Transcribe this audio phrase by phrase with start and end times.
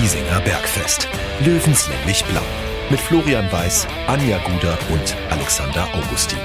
[0.00, 1.06] Giesinger Bergfest.
[1.44, 2.40] Löwenslänglich blau.
[2.88, 6.38] Mit Florian Weiß, Anja Guder und Alexander Augustin.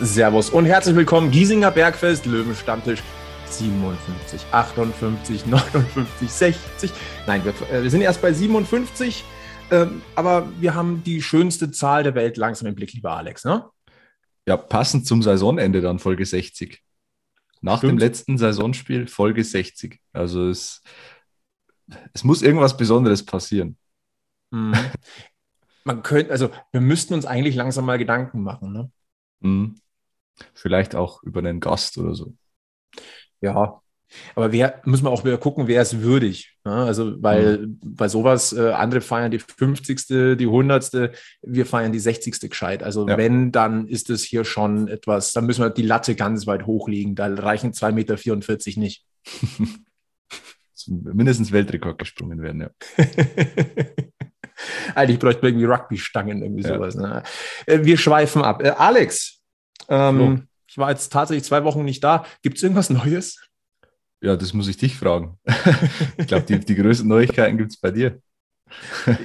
[0.00, 1.30] Servus und herzlich willkommen.
[1.30, 3.00] Giesinger Bergfest, Löwenstammtisch
[3.50, 6.90] 57, 58, 59, 60.
[7.28, 9.22] Nein, wir, äh, wir sind erst bei 57.
[9.70, 13.64] Ähm, aber wir haben die schönste Zahl der Welt langsam im Blick, lieber Alex, ne?
[14.46, 16.82] Ja, passend zum Saisonende dann Folge 60.
[17.60, 17.92] Nach Stimmt.
[17.92, 20.00] dem letzten Saisonspiel Folge 60.
[20.12, 20.82] Also es,
[22.12, 23.78] es muss irgendwas Besonderes passieren.
[24.50, 24.74] Mhm.
[25.84, 28.90] Man könnte, also wir müssten uns eigentlich langsam mal Gedanken machen, ne?
[29.40, 29.76] Mhm.
[30.54, 32.34] Vielleicht auch über einen Gast oder so.
[33.40, 33.82] Ja,
[34.34, 36.56] aber wer, müssen wir auch wieder gucken, wer ist würdig.
[36.64, 36.72] Ne?
[36.72, 37.80] Also, weil mhm.
[37.84, 42.40] bei sowas, äh, andere feiern die 50., die 100., wir feiern die 60.
[42.50, 42.82] gescheit.
[42.82, 43.16] Also, ja.
[43.16, 47.14] wenn, dann ist es hier schon etwas, dann müssen wir die Latte ganz weit hochlegen.
[47.14, 49.04] Da reichen 2,44 Meter nicht.
[50.86, 52.70] Mindestens Weltrekord gesprungen werden, ja.
[54.94, 56.74] Eigentlich bräuchte man irgendwie Rugby-Stangen, irgendwie ja.
[56.74, 56.94] sowas.
[56.94, 57.22] Ne?
[57.66, 58.62] Äh, wir schweifen ab.
[58.62, 59.40] Äh, Alex,
[59.88, 62.24] ähm, ich war jetzt tatsächlich zwei Wochen nicht da.
[62.42, 63.43] Gibt es irgendwas Neues?
[64.24, 65.38] Ja, das muss ich dich fragen.
[66.16, 68.20] ich glaube, die, die größten Neuigkeiten gibt es bei dir.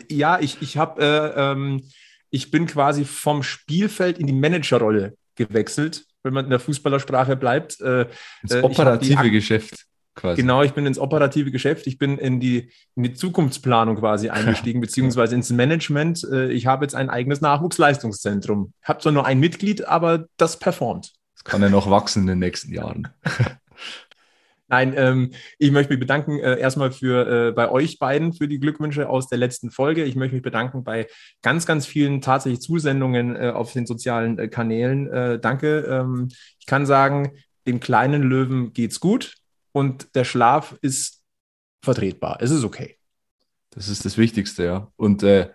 [0.10, 1.84] ja, ich, ich habe, äh, ähm,
[2.30, 7.80] ich bin quasi vom Spielfeld in die Managerrolle gewechselt, wenn man in der Fußballersprache bleibt.
[7.80, 8.08] Äh,
[8.42, 10.42] ins äh, operative Geschäft quasi.
[10.42, 14.82] Genau, ich bin ins operative Geschäft, ich bin in die, in die Zukunftsplanung quasi eingestiegen,
[14.82, 16.28] beziehungsweise ins Management.
[16.30, 18.74] Äh, ich habe jetzt ein eigenes Nachwuchsleistungszentrum.
[18.82, 21.14] Ich habe zwar nur ein Mitglied, aber das performt.
[21.36, 23.08] Das kann ja noch wachsen in den nächsten Jahren.
[24.70, 28.60] Nein, ähm, ich möchte mich bedanken äh, erstmal für äh, bei euch beiden für die
[28.60, 30.04] Glückwünsche aus der letzten Folge.
[30.04, 31.08] Ich möchte mich bedanken bei
[31.42, 35.12] ganz, ganz vielen tatsächlich Zusendungen äh, auf den sozialen äh, Kanälen.
[35.12, 35.80] Äh, danke.
[35.90, 36.30] Ähm,
[36.60, 37.32] ich kann sagen,
[37.66, 39.38] dem kleinen Löwen geht's gut
[39.72, 41.24] und der Schlaf ist
[41.84, 42.38] vertretbar.
[42.40, 42.98] Es ist okay.
[43.72, 44.92] Das ist das Wichtigste, ja.
[44.98, 45.50] Und äh,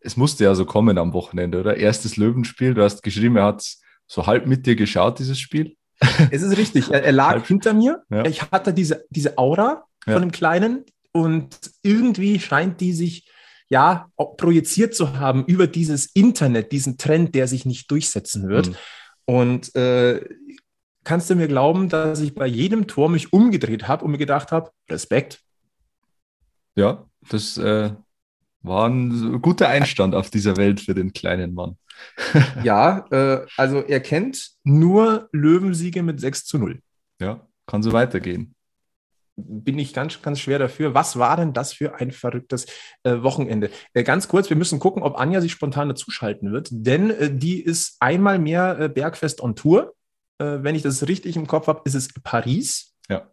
[0.00, 1.76] es musste ja so kommen am Wochenende, oder?
[1.76, 2.74] Erstes Löwenspiel.
[2.74, 3.66] Du hast geschrieben, er hat
[4.06, 5.76] so halb mit dir geschaut, dieses Spiel.
[6.30, 6.90] Es ist richtig.
[6.90, 8.02] Er, er lag hinter mir.
[8.10, 8.24] Ja.
[8.24, 13.30] Ich hatte diese, diese Aura von dem Kleinen und irgendwie scheint die sich
[13.68, 18.68] ja projiziert zu haben über dieses Internet, diesen Trend, der sich nicht durchsetzen wird.
[18.68, 18.76] Mhm.
[19.26, 20.20] Und äh,
[21.04, 24.52] kannst du mir glauben, dass ich bei jedem Tor mich umgedreht habe und mir gedacht
[24.52, 25.40] habe, Respekt.
[26.76, 27.92] Ja, das äh,
[28.62, 31.76] war ein guter Einstand auf dieser Welt für den kleinen Mann.
[32.62, 36.80] ja, äh, also er kennt nur Löwensiege mit 6 zu 0.
[37.20, 38.54] Ja, kann so weitergehen.
[39.36, 40.94] Bin ich ganz, ganz schwer dafür.
[40.94, 42.66] Was war denn das für ein verrücktes
[43.02, 43.70] äh, Wochenende?
[43.92, 47.60] Äh, ganz kurz, wir müssen gucken, ob Anja sich spontan dazuschalten wird, denn äh, die
[47.60, 49.94] ist einmal mehr äh, Bergfest on Tour.
[50.38, 52.94] Äh, wenn ich das richtig im Kopf habe, ist es Paris.
[53.08, 53.28] Ja.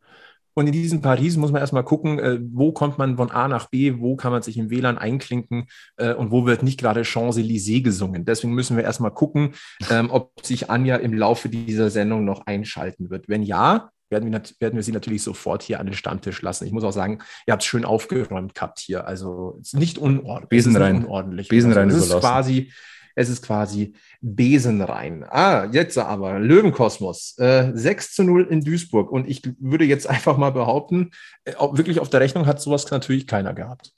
[0.53, 3.69] Und in diesem Paris muss man erstmal gucken, äh, wo kommt man von A nach
[3.69, 5.67] B, wo kann man sich im WLAN einklinken
[5.97, 8.25] äh, und wo wird nicht gerade Champs-Élysées gesungen.
[8.25, 9.53] Deswegen müssen wir erstmal gucken,
[9.89, 13.29] ähm, ob sich Anja im Laufe dieser Sendung noch einschalten wird.
[13.29, 16.65] Wenn ja, werden wir, werden wir sie natürlich sofort hier an den Stammtisch lassen.
[16.65, 19.07] Ich muss auch sagen, ihr habt es schön aufgeräumt gehabt hier.
[19.07, 20.49] Also es ist nicht unordentlich.
[20.49, 21.05] Besen rein.
[21.05, 21.47] Unordentlich.
[21.47, 22.71] Besen rein also, es ist quasi
[23.15, 25.23] es ist quasi Besenrein.
[25.23, 27.37] Ah, jetzt aber Löwenkosmos.
[27.37, 29.11] Äh, 6 zu 0 in Duisburg.
[29.11, 31.11] Und ich würde jetzt einfach mal behaupten,
[31.45, 33.91] äh, wirklich auf der Rechnung hat sowas natürlich keiner gehabt.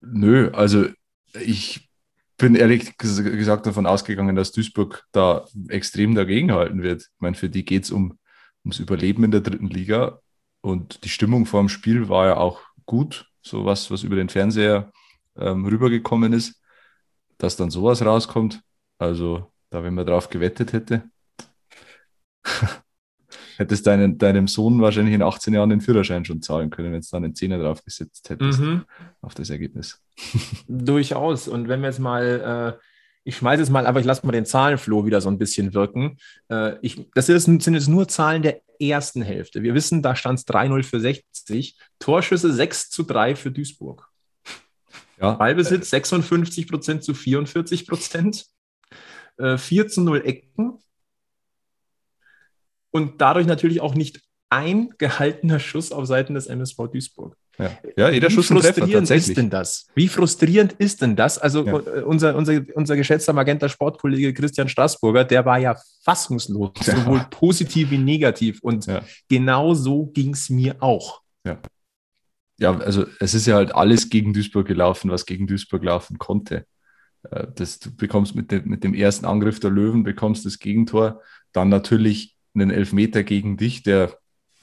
[0.00, 0.86] Nö, also
[1.34, 1.88] ich
[2.38, 7.02] bin ehrlich gesagt davon ausgegangen, dass Duisburg da extrem dagegenhalten wird.
[7.02, 8.18] Ich meine, für die geht es um,
[8.64, 10.20] ums Überleben in der dritten Liga.
[10.62, 14.30] Und die Stimmung vor dem Spiel war ja auch gut, so was, was über den
[14.30, 14.90] Fernseher
[15.36, 16.59] ähm, rübergekommen ist
[17.40, 18.60] dass dann sowas rauskommt.
[18.98, 21.02] Also, da, wenn man drauf gewettet hätte,
[23.56, 27.10] hättest deinen, deinem Sohn wahrscheinlich in 18 Jahren den Führerschein schon zahlen können, wenn es
[27.10, 28.84] dann einen Zehner drauf gesetzt hättest mhm.
[29.20, 30.00] auf das Ergebnis.
[30.68, 31.48] Durchaus.
[31.48, 32.84] Und wenn wir jetzt mal, äh,
[33.24, 36.18] ich schmeiße es mal, aber ich lasse mal den Zahlenfloh wieder so ein bisschen wirken.
[36.50, 39.62] Äh, ich, das ist, sind jetzt nur Zahlen der ersten Hälfte.
[39.62, 44.09] Wir wissen, da stand es 3-0 für 60, Torschüsse 6 zu 3 für Duisburg.
[45.20, 45.32] Ja.
[45.32, 48.46] Ballbesitz 56 Prozent zu 44 Prozent.
[49.36, 50.78] Äh, 4 zu 0 Ecken.
[52.90, 57.36] Und dadurch natürlich auch nicht ein gehaltener Schuss auf Seiten des MSV Duisburg.
[57.56, 59.86] Ja, ja jeder Wie Schuss frustrierend Treffer, ist denn das?
[59.94, 61.38] Wie frustrierend ist denn das?
[61.38, 61.78] Also ja.
[61.78, 66.96] Äh, unser, unser, unser geschätzter Magenta Sportkollege Christian Straßburger, der war ja fassungslos, ja.
[66.96, 68.60] sowohl positiv wie negativ.
[68.62, 68.88] Und
[69.28, 71.22] genau so ging es mir auch.
[71.44, 71.60] Ja
[72.60, 76.66] ja, also es ist ja halt alles gegen Duisburg gelaufen, was gegen Duisburg laufen konnte.
[77.30, 81.22] Äh, das, du bekommst mit dem, mit dem ersten Angriff der Löwen, bekommst das Gegentor,
[81.52, 84.16] dann natürlich einen Elfmeter gegen dich, der,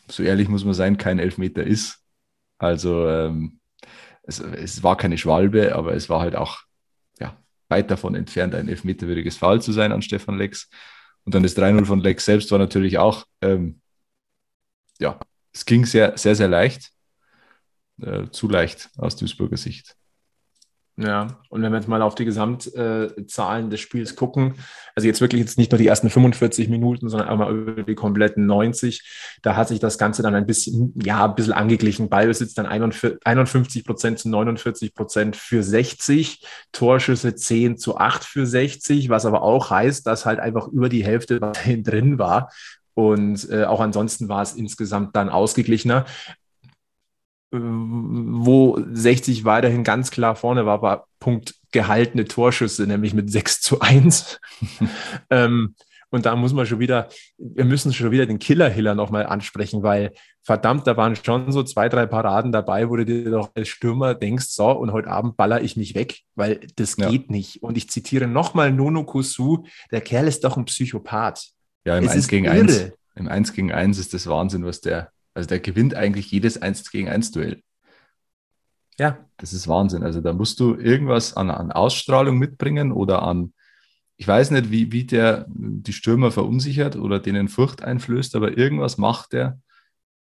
[0.09, 2.03] so ehrlich muss man sein, kein Elfmeter ist.
[2.59, 3.59] Also ähm,
[4.23, 6.59] es, es war keine Schwalbe, aber es war halt auch
[7.19, 7.35] ja,
[7.67, 10.69] weit davon entfernt, ein elfmeterwürdiges Foul zu sein an Stefan Lex.
[11.23, 13.81] Und dann das 3-0 von Lex selbst war natürlich auch, ähm,
[14.99, 15.19] ja,
[15.51, 16.91] es ging sehr, sehr, sehr leicht.
[18.01, 19.95] Äh, zu leicht aus Duisburger Sicht.
[20.99, 24.55] Ja, und wenn wir jetzt mal auf die Gesamtzahlen des Spiels gucken,
[24.95, 28.47] also jetzt wirklich jetzt nicht nur die ersten 45 Minuten, sondern einmal über die kompletten
[28.47, 32.09] 90, da hat sich das Ganze dann ein bisschen, ja, ein bisschen angeglichen.
[32.09, 39.09] Ballbesitz dann 51 Prozent zu 49 Prozent für 60, Torschüsse 10 zu 8 für 60,
[39.09, 41.39] was aber auch heißt, dass halt einfach über die Hälfte
[41.83, 42.51] drin war.
[42.95, 46.05] Und äh, auch ansonsten war es insgesamt dann ausgeglichener
[47.51, 53.79] wo 60 weiterhin ganz klar vorne war, war Punkt gehaltene Torschüsse, nämlich mit 6 zu
[53.79, 54.39] 1.
[55.29, 55.75] ähm,
[56.09, 60.13] und da muss man schon wieder, wir müssen schon wieder den Killer-Hiller nochmal ansprechen, weil
[60.41, 64.15] verdammt, da waren schon so zwei, drei Paraden dabei, wo du dir doch als Stürmer
[64.15, 67.09] denkst, so, und heute Abend baller ich mich weg, weil das ja.
[67.09, 67.61] geht nicht.
[67.61, 71.49] Und ich zitiere nochmal Nono Kosu, der Kerl ist doch ein Psychopath.
[71.85, 72.93] Ja, im es 1 gegen 1.
[73.15, 76.89] Im 1 gegen 1 ist das Wahnsinn, was der, also der gewinnt eigentlich jedes 1
[76.89, 77.61] gegen 1 Duell.
[78.97, 79.23] Ja.
[79.37, 80.01] Das ist Wahnsinn.
[80.01, 83.53] Also da musst du irgendwas an, an Ausstrahlung mitbringen oder an,
[84.17, 88.97] ich weiß nicht, wie, wie der die Stürmer verunsichert oder denen Furcht einflößt, aber irgendwas
[88.97, 89.61] macht der,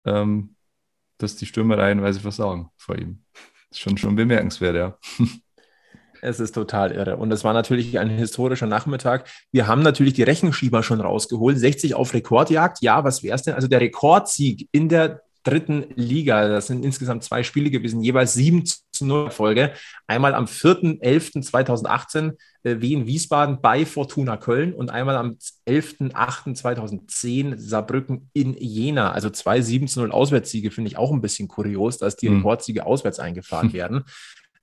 [0.05, 0.55] ähm,
[1.17, 3.23] dass die Stürmer reihenweise versagen vor ihm.
[3.33, 4.97] Das ist schon, schon bemerkenswert, ja.
[6.21, 7.17] Es ist total irre.
[7.17, 9.29] Und es war natürlich ein historischer Nachmittag.
[9.51, 11.57] Wir haben natürlich die Rechenschieber schon rausgeholt.
[11.57, 12.81] 60 auf Rekordjagd.
[12.81, 13.53] Ja, was wäre es denn?
[13.53, 16.47] Also der Rekordsieg in der dritten Liga.
[16.49, 19.71] Das sind insgesamt zwei Spiele gewesen, jeweils 7 zu 0 Folge.
[20.05, 22.33] Einmal am 4.11.2018
[22.63, 25.37] äh, Wien Wiesbaden bei Fortuna Köln und einmal am
[25.67, 29.11] 11.08.2010 Saarbrücken in Jena.
[29.11, 32.37] Also zwei 7 zu 0 Auswärtssiege finde ich auch ein bisschen kurios, dass die mhm.
[32.37, 34.03] Rekordsiege auswärts eingefahren werden.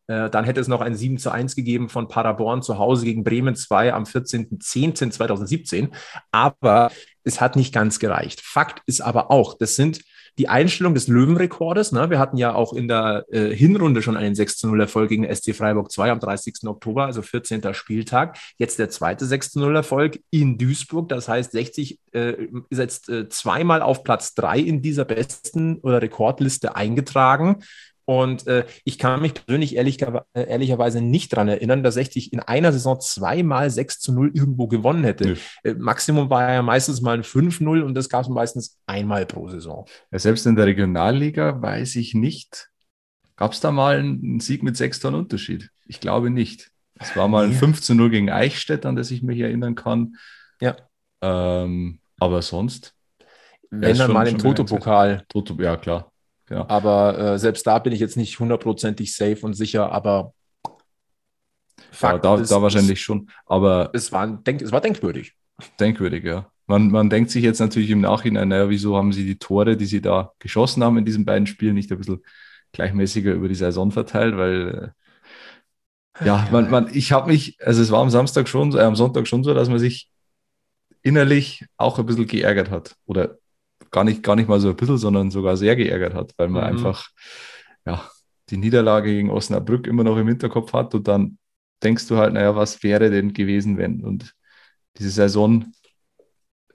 [0.06, 3.24] Äh, dann hätte es noch ein 7 zu 1 gegeben von Paderborn zu Hause gegen
[3.24, 5.90] Bremen 2 am 14.10.2017.
[6.30, 6.90] Aber
[7.24, 8.40] es hat nicht ganz gereicht.
[8.40, 10.00] Fakt ist aber auch, das sind
[10.38, 11.92] die Einstellung des Löwenrekordes.
[11.92, 12.10] Ne?
[12.10, 15.54] Wir hatten ja auch in der äh, Hinrunde schon einen 6 0 Erfolg gegen SC
[15.54, 16.54] Freiburg 2 am 30.
[16.66, 17.72] Oktober, also 14.
[17.72, 18.36] Spieltag.
[18.58, 21.08] Jetzt der zweite 6 0 Erfolg in Duisburg.
[21.08, 26.02] Das heißt, 60 äh, ist jetzt äh, zweimal auf Platz 3 in dieser besten oder
[26.02, 27.62] Rekordliste eingetragen.
[28.06, 32.40] Und äh, ich kann mich persönlich ehrlich, äh, ehrlicherweise nicht daran erinnern, dass 60 in
[32.40, 35.36] einer Saison zweimal 6 zu 0 irgendwo gewonnen hätte.
[35.62, 39.48] Äh, Maximum war ja meistens mal ein 5-0 und das gab es meistens einmal pro
[39.48, 39.86] Saison.
[40.10, 42.68] Ja, selbst in der Regionalliga weiß ich nicht,
[43.36, 45.70] gab es da mal einen Sieg mit sechs Tonnen Unterschied?
[45.86, 46.70] Ich glaube nicht.
[47.00, 47.58] Es war mal ein ja.
[47.58, 50.16] 5 zu 0 gegen Eichstätt, an das ich mich erinnern kann.
[50.60, 50.76] Ja.
[51.20, 52.94] Ähm, aber sonst.
[53.70, 55.24] Wenn dann mal im Toto-Pokal.
[55.28, 56.12] Toto, ja, klar.
[56.54, 56.68] Ja.
[56.68, 60.34] Aber äh, selbst da bin ich jetzt nicht hundertprozentig safe und sicher, aber
[61.90, 63.28] Fakt ja, da, ist, da wahrscheinlich es, schon.
[63.44, 65.34] Aber es war, denk, es war denkwürdig.
[65.80, 66.48] Denkwürdig, ja.
[66.66, 69.84] Man, man denkt sich jetzt natürlich im Nachhinein, naja, wieso haben sie die Tore, die
[69.86, 72.22] sie da geschossen haben in diesen beiden Spielen, nicht ein bisschen
[72.70, 74.94] gleichmäßiger über die Saison verteilt, weil
[76.20, 78.94] äh, ja, man, man, ich habe mich, also es war am Samstag schon, äh, am
[78.94, 80.08] Sonntag schon so, dass man sich
[81.02, 83.38] innerlich auch ein bisschen geärgert hat oder
[83.90, 86.62] gar nicht, gar nicht mal so ein bisschen, sondern sogar sehr geärgert hat, weil man
[86.62, 86.68] mhm.
[86.76, 87.08] einfach
[87.86, 88.08] ja,
[88.50, 91.38] die Niederlage gegen Osnabrück immer noch im Hinterkopf hat und dann
[91.82, 94.02] denkst du halt, naja, was wäre denn gewesen, wenn?
[94.02, 94.34] Und
[94.98, 95.72] diese Saison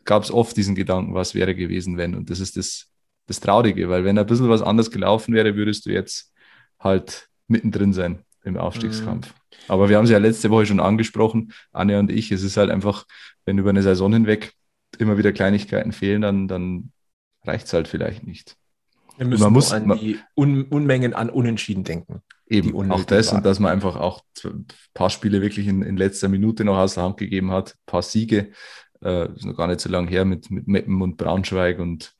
[0.03, 2.15] gab es oft diesen Gedanken, was wäre gewesen, wenn?
[2.15, 2.87] Und das ist das,
[3.27, 6.33] das Traurige, weil wenn ein bisschen was anders gelaufen wäre, würdest du jetzt
[6.79, 9.27] halt mittendrin sein im Aufstiegskampf.
[9.27, 9.33] Mhm.
[9.67, 12.69] Aber wir haben es ja letzte Woche schon angesprochen, Anne und ich, es ist halt
[12.69, 13.05] einfach,
[13.45, 14.53] wenn über eine Saison hinweg
[14.97, 16.91] immer wieder Kleinigkeiten fehlen, dann, dann
[17.45, 18.55] reicht es halt vielleicht nicht.
[19.17, 22.21] Wir müssen man muss, an die Un Unmengen an Unentschieden denken.
[22.47, 23.37] Eben, auch das waren.
[23.37, 26.95] und dass man einfach auch ein paar Spiele wirklich in, in, letzter Minute noch aus
[26.95, 28.51] der Hand gegeben hat, ein paar Siege,
[29.03, 32.13] äh, ist noch gar nicht so lange her mit, mit Meppen und Braunschweig und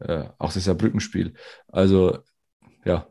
[0.00, 1.34] äh, auch das Saarbrückenspiel.
[1.68, 2.18] Also
[2.84, 3.06] ja,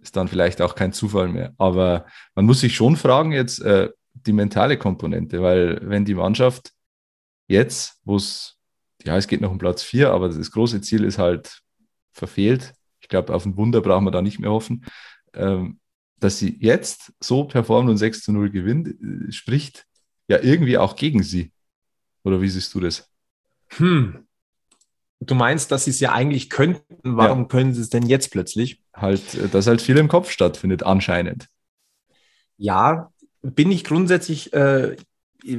[0.00, 1.54] ist dann vielleicht auch kein Zufall mehr.
[1.58, 6.72] Aber man muss sich schon fragen jetzt äh, die mentale Komponente, weil wenn die Mannschaft
[7.48, 8.53] jetzt, wo es
[9.04, 11.62] ja, es geht noch um Platz vier, aber das große Ziel ist halt
[12.12, 12.72] verfehlt.
[13.00, 14.84] Ich glaube, auf ein Wunder brauchen wir da nicht mehr hoffen.
[15.34, 15.78] Ähm,
[16.20, 19.86] dass sie jetzt so performen und 6 zu 0 gewinnt, äh, spricht
[20.26, 21.52] ja irgendwie auch gegen sie.
[22.22, 23.10] Oder wie siehst du das?
[23.76, 24.26] Hm.
[25.20, 26.98] Du meinst, dass sie es ja eigentlich könnten.
[27.02, 27.44] Warum ja.
[27.46, 28.82] können sie es denn jetzt plötzlich?
[28.94, 31.48] Halt, äh, dass halt viel im Kopf stattfindet, anscheinend.
[32.56, 34.96] Ja, bin ich grundsätzlich, äh,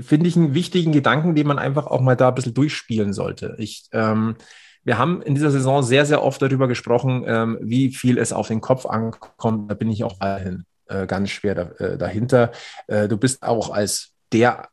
[0.01, 3.55] finde ich einen wichtigen Gedanken, den man einfach auch mal da ein bisschen durchspielen sollte.
[3.59, 4.35] Ich, ähm,
[4.83, 8.47] wir haben in dieser Saison sehr, sehr oft darüber gesprochen, ähm, wie viel es auf
[8.47, 9.69] den Kopf ankommt.
[9.69, 12.51] Da bin ich auch weiterhin äh, ganz schwer da, äh, dahinter.
[12.87, 14.69] Äh, du bist auch als der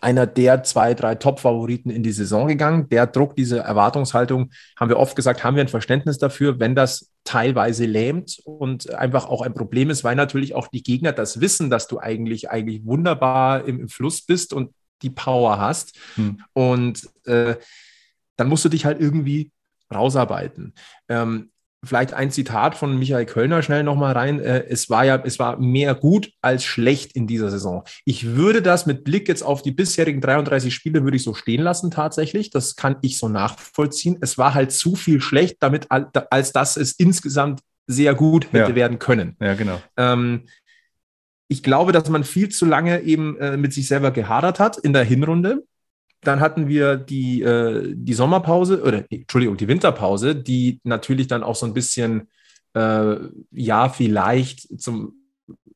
[0.00, 2.88] einer der zwei, drei Top-Favoriten in die Saison gegangen.
[2.88, 7.09] Der Druck, diese Erwartungshaltung, haben wir oft gesagt, haben wir ein Verständnis dafür, wenn das
[7.24, 11.70] teilweise lähmt und einfach auch ein Problem ist, weil natürlich auch die Gegner das wissen,
[11.70, 14.72] dass du eigentlich, eigentlich wunderbar im, im Fluss bist und
[15.02, 15.98] die Power hast.
[16.14, 16.42] Hm.
[16.52, 17.56] Und äh,
[18.36, 19.52] dann musst du dich halt irgendwie
[19.92, 20.74] rausarbeiten.
[21.08, 21.50] Ähm,
[21.84, 24.40] vielleicht ein Zitat von Michael Kölner schnell nochmal rein.
[24.40, 27.84] Äh, es war ja, es war mehr gut als schlecht in dieser Saison.
[28.04, 31.62] Ich würde das mit Blick jetzt auf die bisherigen 33 Spiele würde ich so stehen
[31.62, 32.50] lassen tatsächlich.
[32.50, 34.18] Das kann ich so nachvollziehen.
[34.20, 38.74] Es war halt zu viel schlecht, damit als dass es insgesamt sehr gut hätte ja.
[38.74, 39.36] werden können.
[39.40, 39.80] Ja, genau.
[39.96, 40.44] Ähm,
[41.48, 44.92] ich glaube, dass man viel zu lange eben äh, mit sich selber gehadert hat in
[44.92, 45.64] der Hinrunde.
[46.22, 51.54] Dann hatten wir die, äh, die Sommerpause oder Entschuldigung, die Winterpause, die natürlich dann auch
[51.54, 52.28] so ein bisschen,
[52.74, 53.16] äh,
[53.50, 55.14] ja, vielleicht zum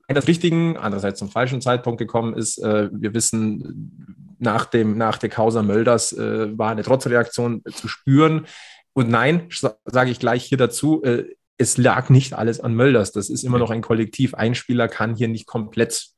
[0.06, 2.58] das richtigen, andererseits zum falschen Zeitpunkt gekommen ist.
[2.58, 8.46] Äh, wir wissen, nach, dem, nach der Causa Mölders äh, war eine Trotzreaktion zu spüren.
[8.92, 9.48] Und nein,
[9.84, 11.24] sage ich gleich hier dazu, äh,
[11.56, 13.12] es lag nicht alles an Mölders.
[13.12, 14.34] Das ist immer noch ein Kollektiv.
[14.34, 16.08] Ein Spieler kann hier nicht komplett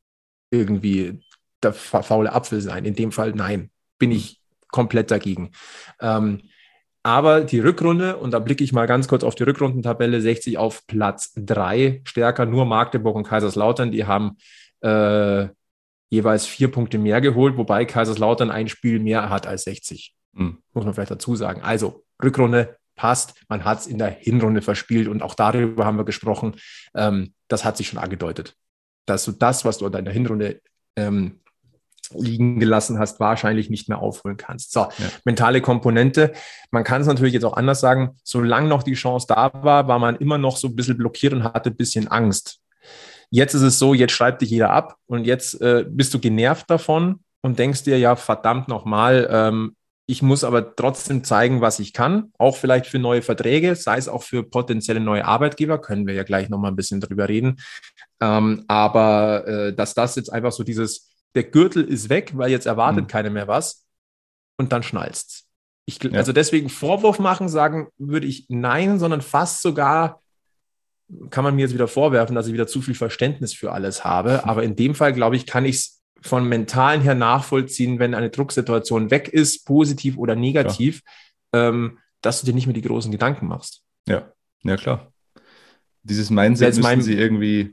[0.50, 1.20] irgendwie
[1.62, 2.84] der faule Apfel sein.
[2.84, 5.52] In dem Fall nein bin ich komplett dagegen.
[6.00, 6.42] Ähm,
[7.02, 10.86] aber die Rückrunde, und da blicke ich mal ganz kurz auf die Rückrundentabelle, 60 auf
[10.88, 14.38] Platz 3, stärker nur Magdeburg und Kaiserslautern, die haben
[14.80, 15.46] äh,
[16.08, 20.14] jeweils vier Punkte mehr geholt, wobei Kaiserslautern ein Spiel mehr hat als 60.
[20.32, 20.58] Mhm.
[20.72, 21.62] Muss man vielleicht dazu sagen.
[21.62, 26.04] Also Rückrunde passt, man hat es in der Hinrunde verspielt und auch darüber haben wir
[26.04, 26.56] gesprochen.
[26.94, 28.56] Ähm, das hat sich schon angedeutet,
[29.06, 30.60] dass du das, was du in der Hinrunde
[30.96, 31.40] ähm,
[32.14, 34.72] liegen gelassen hast, wahrscheinlich nicht mehr aufholen kannst.
[34.72, 34.90] So, ja.
[35.24, 36.32] mentale Komponente.
[36.70, 38.16] Man kann es natürlich jetzt auch anders sagen.
[38.22, 41.44] Solange noch die Chance da war, war man immer noch so ein bisschen blockiert und
[41.44, 42.60] hatte ein bisschen Angst.
[43.30, 46.70] Jetzt ist es so, jetzt schreibt dich jeder ab und jetzt äh, bist du genervt
[46.70, 49.76] davon und denkst dir, ja, verdammt nochmal, ähm,
[50.08, 54.08] ich muss aber trotzdem zeigen, was ich kann, auch vielleicht für neue Verträge, sei es
[54.08, 57.56] auch für potenzielle neue Arbeitgeber, können wir ja gleich nochmal ein bisschen drüber reden.
[58.20, 62.66] Ähm, aber äh, dass das jetzt einfach so dieses, der Gürtel ist weg, weil jetzt
[62.66, 63.08] erwartet mhm.
[63.08, 63.86] keiner mehr was
[64.58, 65.46] und dann schnallst
[65.86, 66.10] ich, ja.
[66.12, 70.20] Also deswegen Vorwurf machen, sagen würde ich nein, sondern fast sogar
[71.30, 74.44] kann man mir jetzt wieder vorwerfen, dass ich wieder zu viel Verständnis für alles habe.
[74.44, 78.30] Aber in dem Fall, glaube ich, kann ich es von mentalen her nachvollziehen, wenn eine
[78.30, 81.02] Drucksituation weg ist, positiv oder negativ,
[81.52, 83.82] ähm, dass du dir nicht mehr die großen Gedanken machst.
[84.08, 84.32] Ja,
[84.64, 85.12] ja klar.
[86.02, 87.72] Dieses Mindset müssen mein, sie irgendwie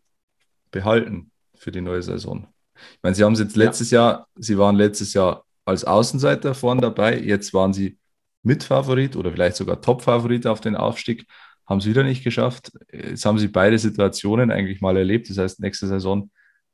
[0.70, 2.53] behalten für die neue Saison.
[2.76, 4.02] Ich meine, sie haben es jetzt letztes ja.
[4.02, 7.98] Jahr, sie waren letztes Jahr als Außenseiter vorn dabei, jetzt waren sie
[8.44, 11.26] Mitfavorit oder vielleicht sogar Topfavorit auf den Aufstieg,
[11.66, 12.72] haben es wieder nicht geschafft.
[12.92, 15.30] Jetzt haben sie beide Situationen eigentlich mal erlebt.
[15.30, 16.30] Das heißt, nächste Saison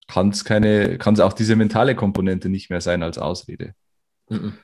[0.08, 3.74] kann es keine, kann es auch diese mentale Komponente nicht mehr sein als Ausrede.
[4.30, 4.58] Mhm.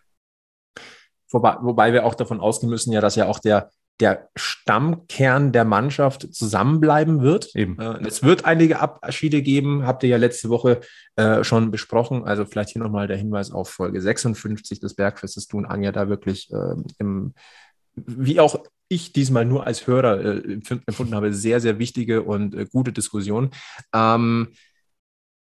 [1.32, 5.64] Wobei, wobei wir auch davon ausgehen müssen, ja, dass ja auch der, der Stammkern der
[5.64, 7.56] Mannschaft zusammenbleiben wird.
[7.56, 7.80] Eben.
[7.80, 10.82] Äh, es wird einige Abschiede geben, habt ihr ja letzte Woche
[11.16, 12.26] äh, schon besprochen.
[12.26, 16.52] Also vielleicht hier nochmal der Hinweis auf Folge 56 des Bergfestes tun Anja da wirklich
[16.52, 17.34] äh, im,
[17.96, 22.66] wie auch ich diesmal nur als Hörer äh, empfunden habe, sehr, sehr wichtige und äh,
[22.70, 23.52] gute Diskussion.
[23.94, 24.50] Ähm,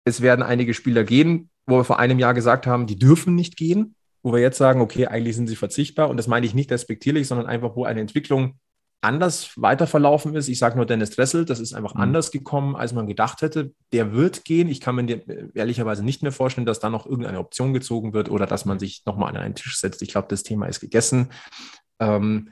[0.04, 3.56] es werden einige Spieler gehen, wo wir vor einem Jahr gesagt haben, die dürfen nicht
[3.56, 3.95] gehen
[4.26, 6.10] wo wir jetzt sagen, okay, eigentlich sind sie verzichtbar.
[6.10, 8.58] Und das meine ich nicht respektierlich, sondern einfach, wo eine Entwicklung
[9.00, 10.48] anders weiterverlaufen ist.
[10.48, 12.00] Ich sage nur Dennis Dressel, das ist einfach mhm.
[12.00, 13.72] anders gekommen, als man gedacht hätte.
[13.92, 14.66] Der wird gehen.
[14.66, 15.22] Ich kann mir
[15.54, 19.04] ehrlicherweise nicht mehr vorstellen, dass da noch irgendeine Option gezogen wird oder dass man sich
[19.06, 20.02] nochmal an einen Tisch setzt.
[20.02, 21.28] Ich glaube, das Thema ist gegessen.
[22.00, 22.50] Ähm,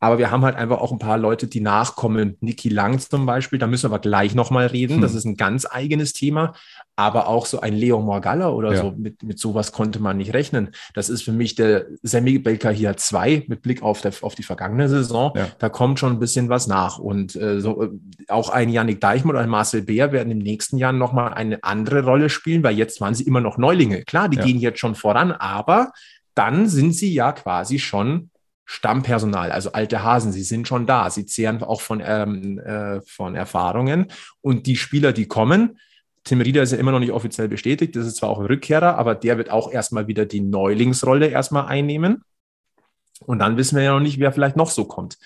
[0.00, 2.36] aber wir haben halt einfach auch ein paar Leute, die nachkommen.
[2.40, 4.96] Niki Lang zum Beispiel, da müssen wir aber gleich nochmal reden.
[4.96, 5.00] Hm.
[5.00, 6.52] Das ist ein ganz eigenes Thema.
[6.96, 8.82] Aber auch so ein Leo Morgalla oder ja.
[8.82, 10.70] so, mit, mit sowas konnte man nicht rechnen.
[10.92, 14.42] Das ist für mich der Semi Belka hier 2 mit Blick auf, der, auf die
[14.42, 15.32] vergangene Saison.
[15.34, 15.48] Ja.
[15.58, 16.98] Da kommt schon ein bisschen was nach.
[16.98, 17.88] Und äh, so, äh,
[18.28, 22.04] auch ein Yannick Deichmann oder ein Marcel Beer werden im nächsten Jahr nochmal eine andere
[22.04, 24.02] Rolle spielen, weil jetzt waren sie immer noch Neulinge.
[24.04, 24.44] Klar, die ja.
[24.44, 25.92] gehen jetzt schon voran, aber
[26.34, 28.30] dann sind sie ja quasi schon
[28.66, 33.34] Stammpersonal, also alte Hasen, sie sind schon da, sie zehren auch von, ähm, äh, von
[33.34, 34.06] Erfahrungen.
[34.40, 35.78] Und die Spieler, die kommen,
[36.24, 38.96] Tim Rieder ist ja immer noch nicht offiziell bestätigt, das ist zwar auch ein Rückkehrer,
[38.96, 42.24] aber der wird auch erstmal wieder die Neulingsrolle erstmal einnehmen.
[43.26, 45.18] Und dann wissen wir ja noch nicht, wer vielleicht noch so kommt.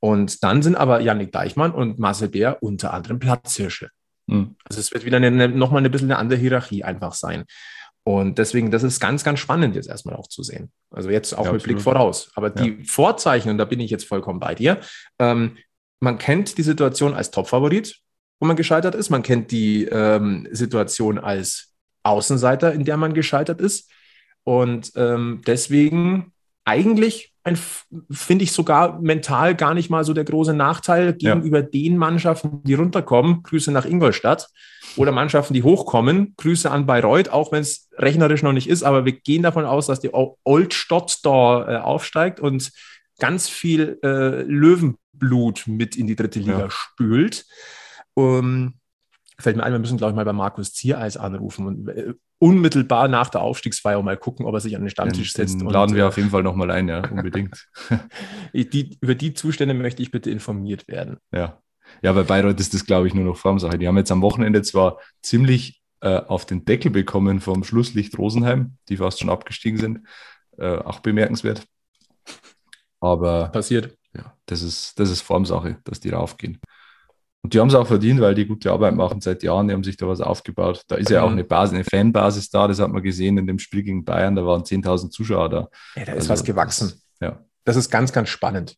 [0.00, 3.90] Und dann sind aber Yannick Deichmann und Marcel Bär unter anderem Platzhirsche.
[4.26, 4.56] Mhm.
[4.64, 7.44] Also es wird wieder eine, nochmal ein bisschen eine andere Hierarchie einfach sein.
[8.06, 10.70] Und deswegen, das ist ganz, ganz spannend jetzt erstmal auch zu sehen.
[10.90, 12.30] Also jetzt auch ja, mit Blick voraus.
[12.36, 12.84] Aber die ja.
[12.84, 14.78] Vorzeichen, und da bin ich jetzt vollkommen bei dir,
[15.18, 15.56] ähm,
[15.98, 17.98] man kennt die Situation als Topfavorit,
[18.38, 19.10] wo man gescheitert ist.
[19.10, 23.90] Man kennt die ähm, Situation als Außenseiter, in der man gescheitert ist.
[24.44, 26.32] Und ähm, deswegen
[26.66, 27.32] eigentlich
[28.10, 31.66] finde ich sogar mental gar nicht mal so der große Nachteil gegenüber ja.
[31.66, 33.44] den Mannschaften, die runterkommen.
[33.44, 34.48] Grüße nach Ingolstadt.
[34.96, 36.34] Oder Mannschaften, die hochkommen.
[36.36, 38.82] Grüße an Bayreuth, auch wenn es rechnerisch noch nicht ist.
[38.82, 42.72] Aber wir gehen davon aus, dass die Old Stott da äh, aufsteigt und
[43.20, 46.70] ganz viel äh, Löwenblut mit in die dritte Liga ja.
[46.70, 47.46] spült.
[48.14, 48.74] Um,
[49.38, 53.08] fällt mir ein, wir müssen, glaube ich, mal bei Markus Ziereis anrufen und äh, unmittelbar
[53.08, 55.60] nach der Aufstiegsfeier mal gucken, ob er sich an den Stammtisch den, setzt.
[55.60, 57.68] Den laden wir äh, auf jeden Fall nochmal ein, ja, unbedingt.
[58.52, 61.18] die, über die Zustände möchte ich bitte informiert werden.
[61.32, 61.60] Ja.
[62.02, 63.78] Ja, bei Bayreuth ist das, glaube ich, nur noch Formsache.
[63.78, 68.76] Die haben jetzt am Wochenende zwar ziemlich äh, auf den Deckel bekommen vom Schlusslicht Rosenheim,
[68.88, 70.00] die fast schon abgestiegen sind.
[70.58, 71.64] Äh, auch bemerkenswert.
[73.00, 73.96] Aber passiert.
[74.14, 76.58] Ja, das ist, das ist Formsache, dass die raufgehen.
[77.42, 79.68] Und die haben es auch verdient, weil die gute Arbeit machen seit Jahren.
[79.68, 80.82] Die haben sich da was aufgebaut.
[80.88, 81.34] Da ist ja auch mhm.
[81.34, 82.66] eine Basis, eine Fanbasis da.
[82.66, 84.34] Das hat man gesehen in dem Spiel gegen Bayern.
[84.34, 85.68] Da waren 10.000 Zuschauer da.
[85.94, 86.88] Ja, da ist also, was gewachsen.
[86.88, 87.44] Das, ja.
[87.64, 88.76] Das ist ganz, ganz spannend.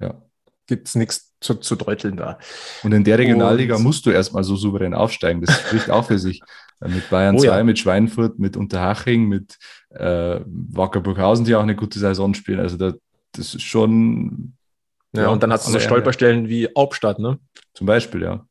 [0.00, 0.22] Ja.
[0.66, 2.38] Gibt es nichts zu, zu deuteln da.
[2.82, 5.40] Und in der Regionalliga Und, musst du erstmal so souverän aufsteigen.
[5.42, 6.40] Das spricht auch für sich.
[6.80, 7.64] Äh, mit Bayern oh, 2, ja.
[7.64, 9.58] mit Schweinfurt, mit Unterhaching, mit
[9.90, 12.60] äh, Wacker Burghausen, die auch eine gute Saison spielen.
[12.60, 12.92] Also da,
[13.32, 14.54] das ist schon
[15.12, 17.38] ja, ja, und dann hast du so Stolperstellen wie Hauptstadt, ne?
[17.74, 18.46] Zum Beispiel, ja.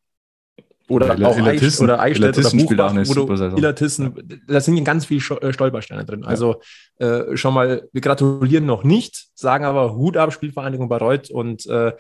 [0.89, 5.53] Oder, oder auch Illertissen, oder Eichstätt oder Buchbach, wo Illertissen, da sind ganz viele äh,
[5.53, 6.25] Stolpersteine drin.
[6.25, 6.61] Also
[6.97, 11.93] äh, schon mal, wir gratulieren noch nicht, sagen aber Hut ab, Spielvereinigung Bayreuth und äh,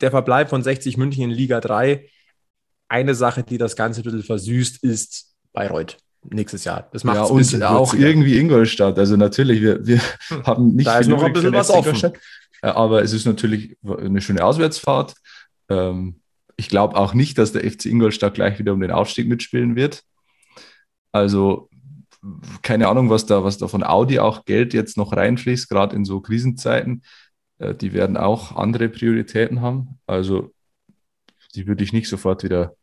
[0.00, 2.08] der Verbleib von 60 München in Liga 3.
[2.88, 6.88] Eine Sache, die das Ganze ein bisschen versüßt, ist Bayreuth nächstes Jahr.
[6.92, 8.98] Das macht ja, und auch irgendwie Ingolstadt.
[8.98, 10.42] Also natürlich, wir, wir hm.
[10.46, 12.12] haben nicht da ist noch ein bisschen was offen.
[12.62, 15.14] Äh, aber es ist natürlich eine schöne Auswärtsfahrt.
[15.68, 16.20] Ähm,
[16.56, 20.02] ich glaube auch nicht, dass der FC Ingolstadt gleich wieder um den Aufstieg mitspielen wird.
[21.12, 21.68] Also
[22.62, 26.04] keine Ahnung, was da, was da von Audi auch Geld jetzt noch reinfließt, gerade in
[26.04, 27.02] so Krisenzeiten.
[27.58, 30.00] Äh, die werden auch andere Prioritäten haben.
[30.06, 30.52] Also
[31.54, 32.74] die würde ich nicht sofort wieder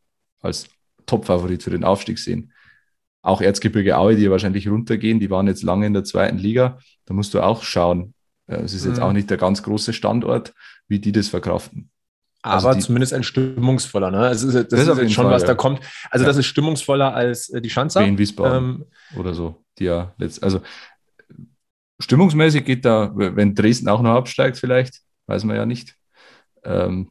[0.41, 0.67] als
[1.05, 2.53] Top-Favorit für den Aufstieg sehen.
[3.25, 6.77] Auch Erzgebirge Aue, die wahrscheinlich runtergehen, die waren jetzt lange in der zweiten Liga.
[7.05, 8.13] Da musst du auch schauen,
[8.45, 9.03] es ist jetzt mhm.
[9.03, 10.53] auch nicht der ganz große Standort,
[10.87, 11.89] wie die das verkraften.
[12.43, 14.11] Also Aber die, zumindest ein stimmungsvoller.
[14.11, 14.19] Ne?
[14.19, 15.47] Also das ist, das das ist jetzt schon, Fall, was ja.
[15.47, 15.79] da kommt.
[16.11, 16.27] Also ja.
[16.27, 18.05] das ist stimmungsvoller als äh, die Schanzer.
[18.05, 19.65] In Wiesbaden ähm, oder so.
[19.79, 20.61] Die ja letzt, also
[21.99, 25.95] stimmungsmäßig geht da, wenn Dresden auch noch absteigt vielleicht, weiß man ja nicht.
[26.63, 27.09] Ähm,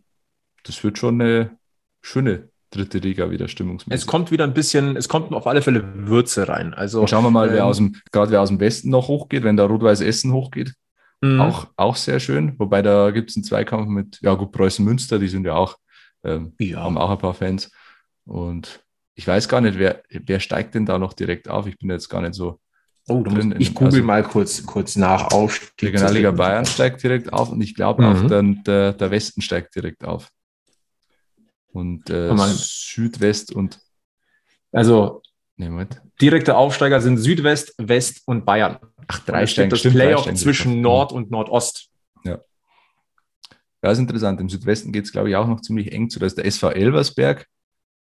[0.62, 1.58] das wird schon eine
[2.00, 4.02] schöne dritte Liga wieder stimmungsmäßig.
[4.02, 6.74] Es kommt wieder ein bisschen, es kommt auf alle Fälle Würze rein.
[6.74, 9.08] Also Und schauen wir mal, ähm, wer aus dem, gerade wer aus dem Westen noch
[9.08, 10.74] hochgeht, wenn da Rot-Weiß Essen hochgeht.
[11.20, 11.40] Mhm.
[11.40, 12.58] Auch, auch sehr schön.
[12.58, 15.78] Wobei da gibt es einen Zweikampf mit, ja gut, Preußen Münster, die sind ja auch,
[16.24, 16.82] ähm, ja.
[16.82, 17.70] haben auch ein paar Fans.
[18.26, 18.84] Und
[19.14, 21.66] ich weiß gar nicht, wer, wer steigt denn da noch direkt auf?
[21.66, 22.60] Ich bin jetzt gar nicht so.
[23.06, 25.76] Oh, drin ich google also, mal kurz, kurz nach Aufstieg.
[25.78, 28.08] Die Regionalliga Bayern steigt direkt auf und ich glaube mhm.
[28.08, 30.30] auch dann der, der Westen steigt direkt auf.
[31.74, 33.80] Und äh, Südwest und.
[34.70, 35.22] Also,
[35.56, 35.68] nee,
[36.20, 38.78] direkte Aufsteiger sind Südwest, West und Bayern.
[39.08, 41.90] Ach, drei Stück, das stimmt, Playoff zwischen Nord und Nordost.
[42.24, 42.38] Ja.
[43.82, 44.40] Ja, ist interessant.
[44.40, 46.20] Im Südwesten geht es, glaube ich, auch noch ziemlich eng zu.
[46.20, 47.46] Da ist der SV Elversberg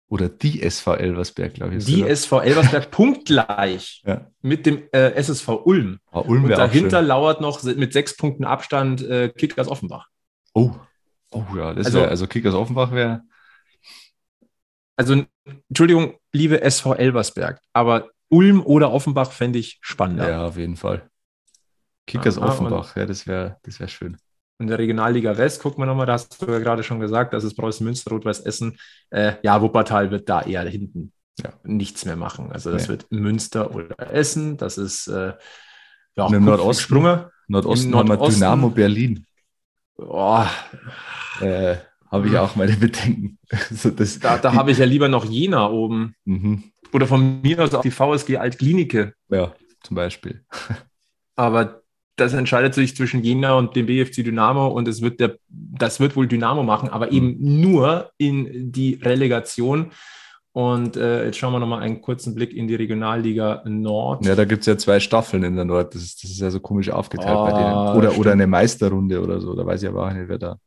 [0.10, 1.86] oder die SV Elversberg, glaube ich.
[1.86, 2.12] Die oder?
[2.12, 4.28] SV Elversberg punktgleich ja.
[4.42, 6.00] mit dem äh, SSV Ulm.
[6.12, 10.08] Ah, Ulm und dahinter lauert noch mit sechs Punkten Abstand äh, Kickers Offenbach.
[10.54, 10.72] Oh,
[11.32, 13.24] oh ja, das also, wär, also Kickers Offenbach wäre.
[14.96, 15.26] Also,
[15.70, 20.30] Entschuldigung, liebe SV Elversberg, aber Ulm oder Offenbach fände ich spannender.
[20.30, 21.10] Ja, auf jeden Fall.
[22.08, 24.18] Kickers ah, Offenbach, ja, das wäre das wär schön.
[24.60, 27.44] In der Regionalliga West, gucken wir nochmal, da hast du ja gerade schon gesagt, das
[27.44, 28.78] ist Preußen Münster, Rot-Weiß Essen.
[29.10, 31.12] Äh, ja, Wuppertal wird da eher hinten
[31.44, 31.52] ja.
[31.64, 32.52] nichts mehr machen.
[32.54, 32.90] Also das nee.
[32.90, 35.34] wird Münster oder Essen, das ist äh,
[36.16, 37.32] ja auch im Nordosten, Sprunge.
[37.48, 39.26] Nordosten, Nordosten haben wir Dynamo Berlin.
[39.98, 40.46] Oh.
[41.42, 41.76] Äh,
[42.12, 43.38] habe ich auch meine Bedenken.
[43.70, 46.16] Also das, da da habe ich ja lieber noch Jena oben.
[46.26, 46.64] Mhm.
[46.94, 49.14] Oder von mir aus auch die VSG Altklinike.
[49.30, 50.44] Ja, zum Beispiel.
[51.36, 51.82] Aber
[52.16, 56.16] das entscheidet sich zwischen Jena und dem BFC Dynamo und es wird der, das wird
[56.16, 57.62] wohl Dynamo machen, aber eben mhm.
[57.62, 59.92] nur in die Relegation.
[60.54, 64.26] Und äh, jetzt schauen wir nochmal einen kurzen Blick in die Regionalliga Nord.
[64.26, 65.94] Ja, da gibt es ja zwei Staffeln in der Nord.
[65.94, 67.74] Das ist, das ist ja so komisch aufgeteilt oh, bei denen.
[67.74, 69.54] Ah, oder, oder eine Meisterrunde oder so.
[69.54, 70.58] Da weiß ich aber auch nicht, wer da,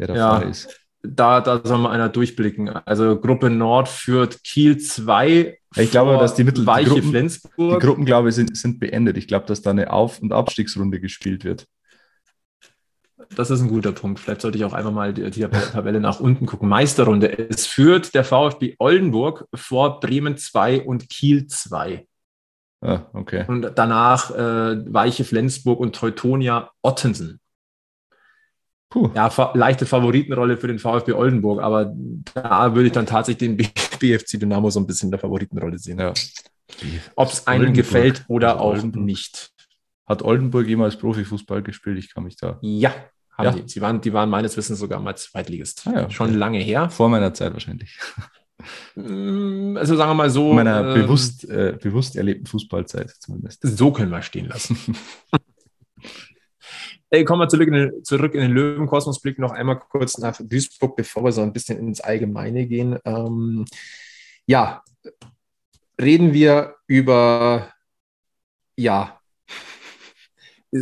[0.00, 0.38] wer da ja.
[0.38, 0.80] ist.
[1.02, 2.68] da, da soll mal einer durchblicken.
[2.68, 5.58] Also Gruppe Nord führt Kiel 2.
[5.76, 7.80] Ich glaube, dass die Mittel die Gruppen, Flensburg.
[7.80, 9.16] die Gruppen, glaube ich, sind, sind beendet.
[9.16, 11.66] Ich glaube, dass da eine Auf- und Abstiegsrunde gespielt wird.
[13.36, 14.18] Das ist ein guter Punkt.
[14.18, 16.68] Vielleicht sollte ich auch einfach mal die, die Tabelle nach unten gucken.
[16.68, 17.48] Meisterrunde.
[17.48, 22.06] Es führt der VfB Oldenburg vor Bremen 2 und Kiel 2.
[22.82, 23.44] Ah, okay.
[23.46, 27.40] Und danach äh, Weiche Flensburg und Teutonia Ottensen.
[28.90, 29.08] Puh.
[29.14, 31.94] Ja, leichte Favoritenrolle für den VfB Oldenburg, aber
[32.34, 35.98] da würde ich dann tatsächlich den BFC Dynamo so ein bisschen in der Favoritenrolle sehen.
[36.00, 36.12] Ja.
[37.16, 39.04] Ob es einem gefällt oder Also auch Oldenburg.
[39.04, 39.52] nicht.
[40.06, 41.98] Hat Oldenburg jemals Profifußball gespielt?
[41.98, 42.92] Ich kann mich da Ja,
[43.38, 43.52] haben Ja.
[43.52, 43.68] die.
[43.68, 45.86] Sie waren, die waren meines Wissens sogar mal Zweitligist.
[45.86, 46.90] Ah ja, Schon lange her.
[46.90, 47.96] vor meiner Zeit wahrscheinlich.
[48.96, 50.52] Mm, Also sagen wir mal so.
[50.52, 53.60] meiner ähm, bewusst, äh, bewusst erlebten Fußballzeit zumindest.
[53.62, 54.76] So können wir stehen lassen.
[57.12, 60.94] Ey, kommen wir zurück in, den, zurück in den Löwenkosmos-Blick noch einmal kurz nach Duisburg,
[60.96, 62.98] bevor wir so ein bisschen ins Allgemeine gehen.
[63.04, 63.64] Ähm,
[64.46, 64.82] ja,
[66.00, 67.68] reden wir über,
[68.76, 69.16] ja,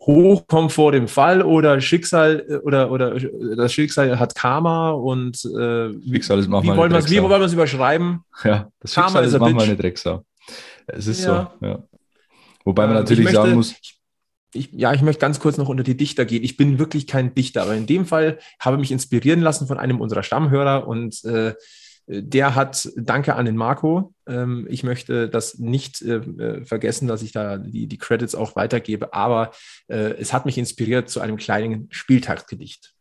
[0.00, 3.14] Hochkommt vor dem Fall oder Schicksal äh, oder, oder
[3.54, 7.10] das Schicksal hat Karma und äh, wie, Schicksal ist wie manchmal wollen eine wir es
[7.12, 8.24] wie wollen wir es überschreiben?
[8.44, 10.24] Ja, das Karma Schicksal ist a manchmal eine Drecksau.
[10.88, 11.52] Es ist Ja.
[11.60, 11.78] so, ja.
[12.64, 13.99] Wobei man Ähm, natürlich ich möchte- sagen muss, ich,
[14.54, 16.42] ja, ich möchte ganz kurz noch unter die Dichter gehen.
[16.42, 19.78] Ich bin wirklich kein Dichter, aber in dem Fall habe ich mich inspirieren lassen von
[19.78, 21.54] einem unserer Stammhörer und äh,
[22.06, 24.14] der hat, danke an den Marco.
[24.26, 28.56] Ähm, ich möchte das nicht äh, äh, vergessen, dass ich da die, die Credits auch
[28.56, 29.52] weitergebe, aber
[29.86, 32.94] äh, es hat mich inspiriert zu einem kleinen Spieltagsgedicht.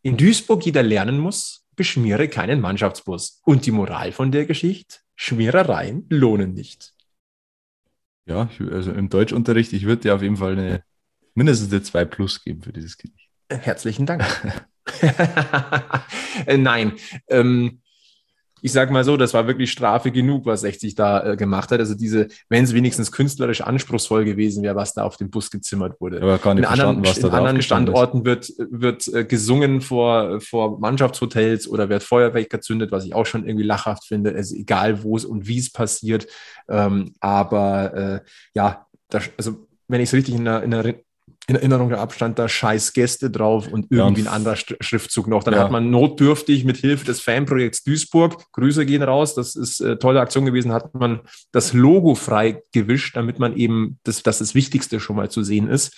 [0.00, 3.42] In Duisburg jeder lernen muss, beschmiere keinen Mannschaftsbus.
[3.44, 4.98] Und die Moral von der Geschichte?
[5.16, 6.92] Schmierereien lohnen nicht.
[8.26, 10.82] ja, ich, also im Deutschunterricht, ich würde dir auf jeden Fall eine
[11.34, 13.28] mindestens eine 2 Plus geben für dieses Gedicht.
[13.50, 14.24] Herzlichen Dank.
[16.46, 16.94] Äh, Nein,
[17.28, 17.80] ähm,
[18.64, 21.80] ich sage mal so, das war wirklich Strafe genug, was 60 da äh, gemacht hat.
[21.80, 26.00] Also diese, wenn es wenigstens künstlerisch anspruchsvoll gewesen wäre, was da auf den Bus gezimmert
[26.00, 26.22] wurde.
[26.22, 27.98] Aber gar nicht in anderen, was da in anderen gestanden ist.
[27.98, 33.26] Standorten wird, wird äh, gesungen vor, vor Mannschaftshotels oder wird Feuerwerk gezündet, was ich auch
[33.26, 34.32] schon irgendwie lachhaft finde.
[34.32, 36.26] Es ist egal, wo es und wie es passiert.
[36.66, 38.20] Ähm, aber äh,
[38.54, 40.94] ja, das, also wenn ich es richtig in, der, in, der,
[41.46, 45.26] in Erinnerung habe, stand da scheiß Gäste drauf und Ja, irgendwie und- ein anderer Schriftzug
[45.28, 45.44] noch.
[45.44, 45.60] Dann Ja.
[45.64, 50.20] hat man notdürftig mit Hilfe des Fanprojekts Duisburg, Grüße gehen raus, das ist äh, tolle
[50.20, 51.20] Aktion gewesen, hat man
[51.52, 55.68] das Logo frei gewischt, damit man eben das, das das Wichtigste schon mal zu sehen
[55.68, 55.94] ist.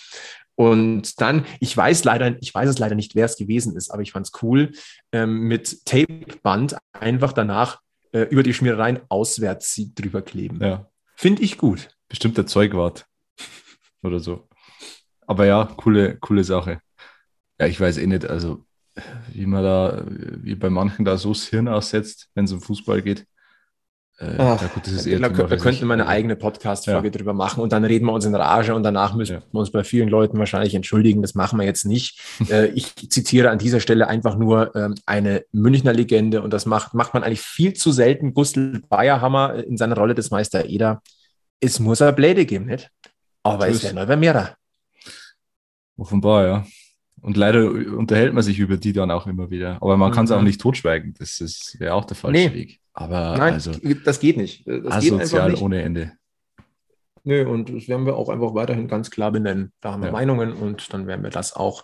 [0.55, 4.01] Und dann, ich weiß leider, ich weiß es leider nicht, wer es gewesen ist, aber
[4.01, 4.71] ich fand es cool,
[5.11, 7.79] ähm, mit Tapeband einfach danach
[8.11, 10.59] äh, über die Schmierereien Auswärtssieg drüber kleben.
[10.61, 11.89] Ja, Finde ich gut.
[12.09, 13.05] bestimmt der Zeugwart
[14.03, 14.47] oder so.
[15.27, 16.79] Aber ja, coole, coole Sache.
[17.59, 18.63] Ja, ich weiß eh nicht, also
[19.31, 23.01] wie man da, wie bei manchen da so das Hirn aussetzt, wenn es um Fußball
[23.03, 23.25] geht.
[24.19, 27.11] Äh, Ach, ja gut, das ist eher da, da könnten wir eine eigene Podcast-Folge Ja.
[27.11, 29.41] drüber machen und dann reden wir uns in Rage und danach müssen Ja.
[29.51, 31.21] wir uns bei vielen Leuten wahrscheinlich entschuldigen.
[31.21, 32.19] Das machen wir jetzt nicht.
[32.49, 36.95] äh, ich zitiere an dieser Stelle einfach nur ähm, eine Münchner Legende und das macht,
[36.95, 38.33] macht man eigentlich viel zu selten.
[38.33, 41.03] Gustl Bayerhammer in seiner Rolle des Meister Eder.
[41.59, 42.89] Es muss eine Bläde geben, nicht?
[43.43, 44.55] Aber So es ist- werden aber mehrer.
[45.97, 46.65] Offenbar, ja.
[47.21, 49.77] Und leider unterhält man sich über die dann auch immer wieder.
[49.81, 50.37] Aber man kann es Mhm.
[50.37, 51.15] auch nicht totschweigen.
[51.17, 52.53] Das ist- wäre auch der falsche Nee.
[52.53, 52.79] Weg.
[52.93, 53.71] Aber Nein, also
[54.05, 54.67] das geht nicht.
[54.67, 55.61] Das geht asozial nicht.
[55.61, 56.11] ohne Ende.
[57.23, 59.73] Nö, und das werden wir auch einfach weiterhin ganz klar benennen.
[59.81, 60.13] Da haben wir Ja.
[60.13, 61.83] Meinungen und dann werden wir das auch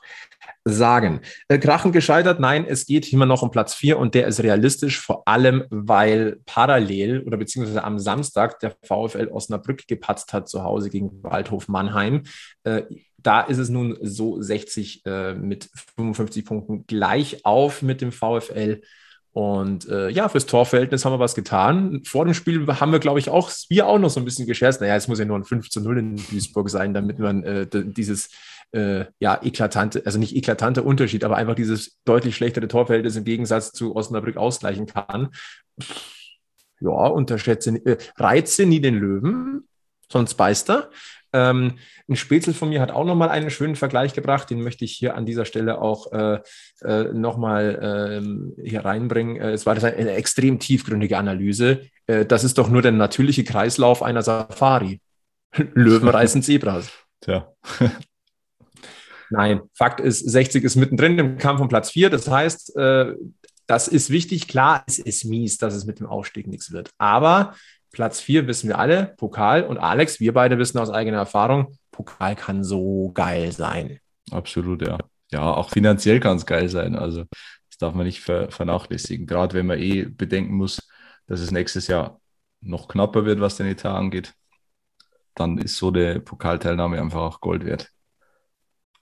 [0.64, 1.20] sagen.
[1.50, 2.40] Äh, Krachen gescheitert?
[2.40, 6.40] Nein, es geht immer noch um Platz 4 und der ist realistisch, vor allem weil
[6.46, 12.24] parallel oder beziehungsweise am Samstag der VfL Osnabrück gepatzt hat zu Hause gegen Waldhof Mannheim.
[12.64, 12.84] Äh,
[13.24, 18.82] da ist es nun so 60 äh, mit 55 Punkten gleich auf mit dem VfL.
[19.32, 22.04] Und äh, ja, fürs Torverhältnis haben wir was getan.
[22.06, 24.80] Vor dem Spiel haben wir, glaube ich, auch, wir auch noch so ein bisschen gescherzt.
[24.80, 27.68] Naja, es muss ja nur ein 5 zu 0 in Duisburg sein, damit man äh,
[27.72, 28.30] dieses
[28.74, 33.72] äh, ja, eklatante, also nicht eklatante Unterschied, aber einfach dieses deutlich schlechtere Torverhältnis im Gegensatz
[33.72, 35.30] zu Osnabrück ausgleichen kann.
[36.80, 39.68] Ja, unterschätze, äh, reize nie den Löwen,
[40.12, 40.90] sonst beißt er.
[41.34, 44.94] Ähm, ein Spätzle von mir hat auch nochmal einen schönen Vergleich gebracht, den möchte ich
[44.94, 46.40] hier an dieser Stelle auch äh,
[46.82, 47.80] äh, nochmal
[48.22, 49.38] ähm, hier reinbringen.
[49.38, 51.82] Äh, es war das eine, eine extrem tiefgründige Analyse.
[52.08, 55.02] Äh, das ist doch nur der natürliche Kreislauf einer Safari.
[55.74, 56.90] Löwen reißen Zebras.
[57.22, 57.52] Tja,
[59.30, 62.12] Nein, Fakt ist, 60 ist mittendrin im Kampf um Platz 4.
[62.12, 63.14] Das heißt, äh,
[63.66, 64.48] das ist wichtig.
[64.48, 66.92] Klar, es ist mies, dass es mit dem Aufstieg nichts wird.
[67.00, 67.56] Aber
[67.94, 69.64] Platz 4 wissen wir alle, Pokal.
[69.64, 74.00] Und Alex, wir beide wissen aus eigener Erfahrung, Pokal kann so geil sein.
[74.32, 74.98] absolut, ja.
[75.32, 76.96] Ja, auch finanziell kann es geil sein.
[76.96, 77.24] Also
[77.70, 79.26] das darf man nicht ver vernachlässigen.
[79.26, 80.88] Gerade wenn man eh bedenken muss,
[81.26, 82.20] dass es nächstes Jahr
[82.62, 84.34] noch knapper wird, was den Etat angeht,
[85.34, 87.90] dann ist so eine Pokalteilnahme einfach auch Gold wert.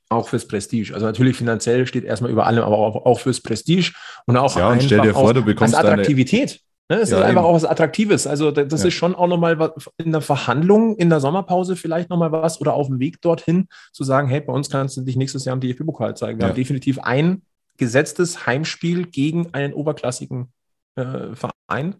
[0.07, 0.93] Auch fürs Prestige.
[0.93, 3.91] Also natürlich finanziell steht erstmal über allem, aber auch, auch fürs Prestige
[4.25, 6.61] und auch ja, und stell dir vor, du bekommst als Attraktivität.
[6.91, 6.97] Ne?
[6.97, 7.49] Es ja, ist einfach eben.
[7.49, 8.27] auch was Attraktives.
[8.27, 8.87] Also das Ja.
[8.89, 12.87] ist schon auch nochmal in der Verhandlung, in der Sommerpause vielleicht nochmal was oder auf
[12.87, 16.17] dem Weg dorthin zu sagen, hey, bei uns kannst du dich nächstes Jahr im DFB-Pokal
[16.17, 16.37] zeigen.
[16.37, 16.49] Wir Ja.
[16.49, 17.43] haben definitiv ein
[17.77, 20.51] gesetztes Heimspiel gegen einen oberklassigen
[20.97, 21.95] äh, Verein.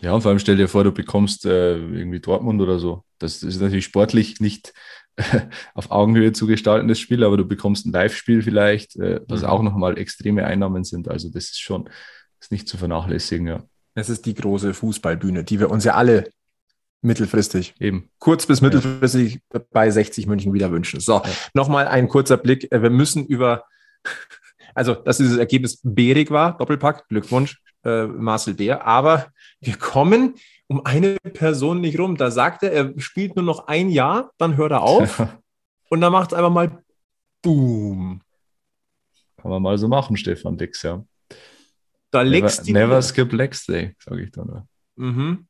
[0.00, 3.04] Ja, und vor allem stell dir vor, du bekommst äh, irgendwie Dortmund oder so.
[3.20, 4.72] Das ist natürlich sportlich nicht
[5.74, 9.46] auf Augenhöhe zu gestalten, das Spiel, aber du bekommst ein Live-Spiel vielleicht, äh, was Mhm.
[9.46, 11.06] auch nochmal extreme Einnahmen sind.
[11.08, 11.88] Also das ist schon
[12.40, 13.62] ist nicht zu vernachlässigen, ja.
[13.94, 16.30] Es ist die große Fußballbühne, die wir uns ja alle
[17.02, 18.08] mittelfristig, Eben.
[18.18, 21.00] kurz bis mittelfristig bei 60 München wieder wünschen.
[21.00, 21.30] So, Ja.
[21.52, 22.70] nochmal ein kurzer Blick.
[22.72, 23.64] Äh, Wir müssen über,
[24.74, 29.26] also dass dieses Ergebnis Berig war, Doppelpack, Glückwunsch, äh, Marcel Beer, aber
[29.60, 30.34] wir kommen
[30.68, 32.16] um eine Person nicht rum.
[32.16, 35.20] Da sagt er, er spielt nur noch ein Jahr, dann hört er auf
[35.90, 36.82] und dann macht es einfach mal
[37.42, 38.20] Boom.
[39.38, 41.04] Kann man mal so machen, Stefan Dix, ja.
[42.12, 44.46] Da Never, legst du never skip Legs Day, sage ich dann.
[44.46, 44.68] nur.
[44.94, 45.48] Mhm.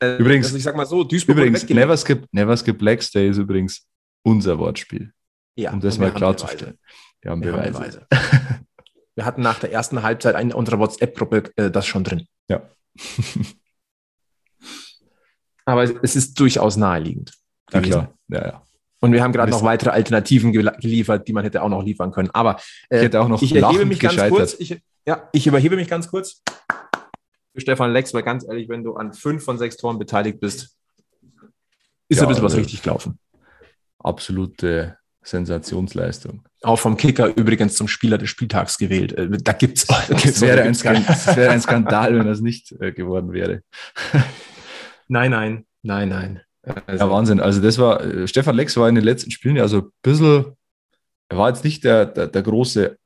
[0.00, 3.28] Äh, Übrigens- also ich sag mal so, Duisburg Übrigens, never skip, never skip Legs Day
[3.30, 3.84] ist übrigens
[4.22, 5.12] unser Wortspiel,
[5.56, 6.78] ja, um das mal klarzustellen.
[7.22, 8.06] Wir haben Wir haben Beweise.
[8.10, 8.60] Beweise.
[9.16, 12.28] Wir hatten nach der ersten Halbzeit in unserer WhatsApp-Gruppe äh, das schon drin.
[12.48, 12.62] Ja.
[15.64, 17.32] Aber es- ist durchaus naheliegend.
[17.72, 18.14] Ja, klar.
[18.28, 18.62] Ja, ja.
[19.00, 22.10] Und wir haben gerade noch weitere Alternativen gel- geliefert, die man hätte auch noch liefern
[22.10, 22.30] können.
[22.32, 22.56] Aber
[22.90, 24.36] Ich äh, hätte auch noch ich erhebe mich ganz gescheitert.
[24.38, 24.56] kurz.
[24.58, 26.42] Ich, ja, ich überhebe mich ganz kurz
[27.54, 30.76] für Stefan Lex, weil ganz ehrlich, wenn du an fünf von sechs Toren beteiligt bist,
[32.08, 33.18] ist Ja, ein bisschen was also- richtig gelaufen.
[34.00, 36.42] Absolute Sensationsleistung.
[36.62, 39.12] Auch vom Kicker übrigens zum Spieler des Spieltags gewählt.
[39.12, 39.86] Äh, Da gibt's.
[39.86, 43.62] da Es wäre, ein es wäre ein Skandal, wenn das nicht äh, geworden wäre.
[45.08, 46.40] Nein, nein, nein, nein.
[46.62, 47.40] Also, Ja, Wahnsinn.
[47.40, 50.56] Also das war, äh, Stefan Lex war in den letzten Spielen ja so ein bisschen,
[51.28, 52.98] er war jetzt nicht der, der, der große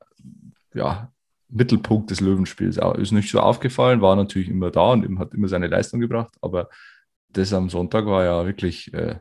[0.73, 1.11] ja,
[1.49, 2.77] Mittelpunkt des Löwenspiels.
[2.97, 6.69] Ist nicht so aufgefallen, war natürlich immer da und hat immer seine Leistung gebracht, aber
[7.29, 9.19] das am Sonntag war ja wirklich äh,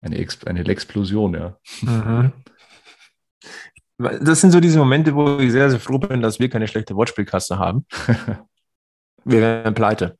[0.00, 1.58] eine, Ex eine Explosion, ja.
[1.82, 2.32] Mhm.
[3.96, 6.96] Das sind so diese Momente, wo ich sehr, sehr froh bin, dass wir keine schlechte
[6.96, 7.86] Wortspielkasse haben.
[9.24, 10.18] Wir wären pleite.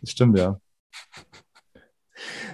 [0.00, 0.58] Das stimmt, ja.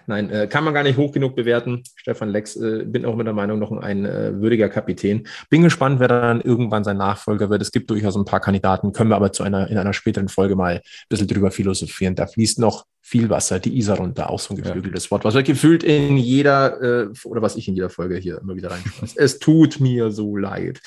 [0.06, 1.82] Nein, äh, kann man gar nicht hoch genug bewerten.
[1.96, 5.26] Stefan Lex, äh, bin auch mit der Meinung, noch ein äh, würdiger Kapitän.
[5.50, 7.62] Bin gespannt, wer dann irgendwann sein Nachfolger wird.
[7.62, 10.56] Es gibt durchaus ein paar Kandidaten, können wir aber zu einer, in einer späteren Folge
[10.56, 12.14] mal ein bisschen drüber philosophieren.
[12.14, 15.44] Da fließt noch viel Wasser, die Isar runter, auch so ein geflügeltes Wort, was wir
[15.44, 19.14] gefühlt in jeder, äh, oder was ich in jeder Folge hier immer wieder reinschmeiße.
[19.16, 20.80] es tut mir so leid.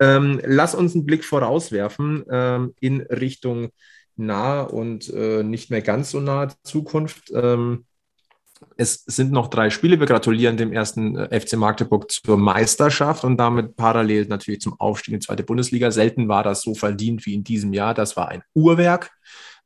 [0.00, 3.68] Ähm, lass uns einen Blick vorauswerfen ähm, in Richtung
[4.16, 7.30] nahe und äh, nicht mehr ganz so nahe Zukunft.
[7.34, 7.84] Ähm,
[8.80, 9.98] es sind noch drei Spiele.
[9.98, 15.14] Wir gratulieren dem ersten äh, FC Magdeburg zur Meisterschaft und damit parallel natürlich zum Aufstieg
[15.14, 15.90] in die zweite Bundesliga.
[15.90, 17.92] Selten war das so verdient wie in diesem Jahr.
[17.92, 19.10] Das war ein Uhrwerk.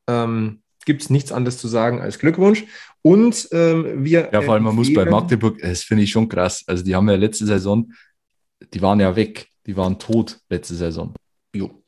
[0.09, 2.64] Ähm, Gibt es nichts anderes zu sagen als Glückwunsch.
[3.03, 4.31] Und ähm, wir.
[4.33, 6.64] Ja, vor allem, man muss bei Magdeburg, das finde ich schon krass.
[6.66, 7.92] Also, die haben ja letzte Saison,
[8.72, 11.14] die waren ja weg, die waren tot letzte Saison.
[11.55, 11.83] Jo.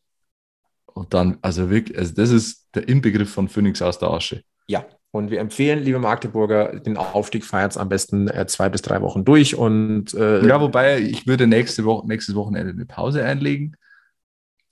[0.93, 4.45] Und dann, also wirklich, also das ist der Inbegriff von Phoenix aus der Asche.
[4.69, 9.01] Ja, und wir empfehlen, liebe Magdeburger, den Aufstieg feiert am besten äh, zwei bis drei
[9.01, 9.55] Wochen durch.
[9.55, 13.77] Und äh, Ja, wobei ich würde nächste Woche, nächstes Wochenende eine Pause einlegen.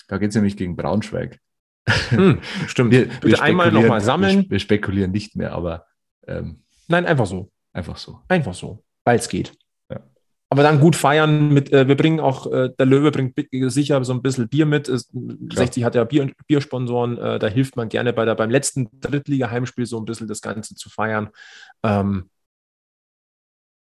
[0.09, 1.38] Da geht es nämlich gegen Braunschweig.
[2.09, 2.90] hm, stimmt.
[2.90, 4.42] Bitte einmal spekulieren- nochmal sammeln.
[4.42, 5.87] Wir, wir spekulieren nicht mehr, aber
[6.26, 7.52] ähm, Nein, einfach so.
[7.72, 8.18] einfach so.
[8.26, 9.52] Einfach so, weil es geht.
[10.53, 13.35] Aber dann gut feiern mit, äh, wir bringen auch, äh, der Löwe bringt
[13.73, 14.87] sicher so ein bisschen Bier mit.
[14.87, 15.11] Ist,
[15.51, 19.87] 60 hat ja Bier, Biersponsoren, äh, da hilft man gerne bei der, beim letzten Drittliga-Heimspiel
[19.87, 21.31] so ein bisschen das Ganze zu feiern.
[21.83, 22.29] Ähm,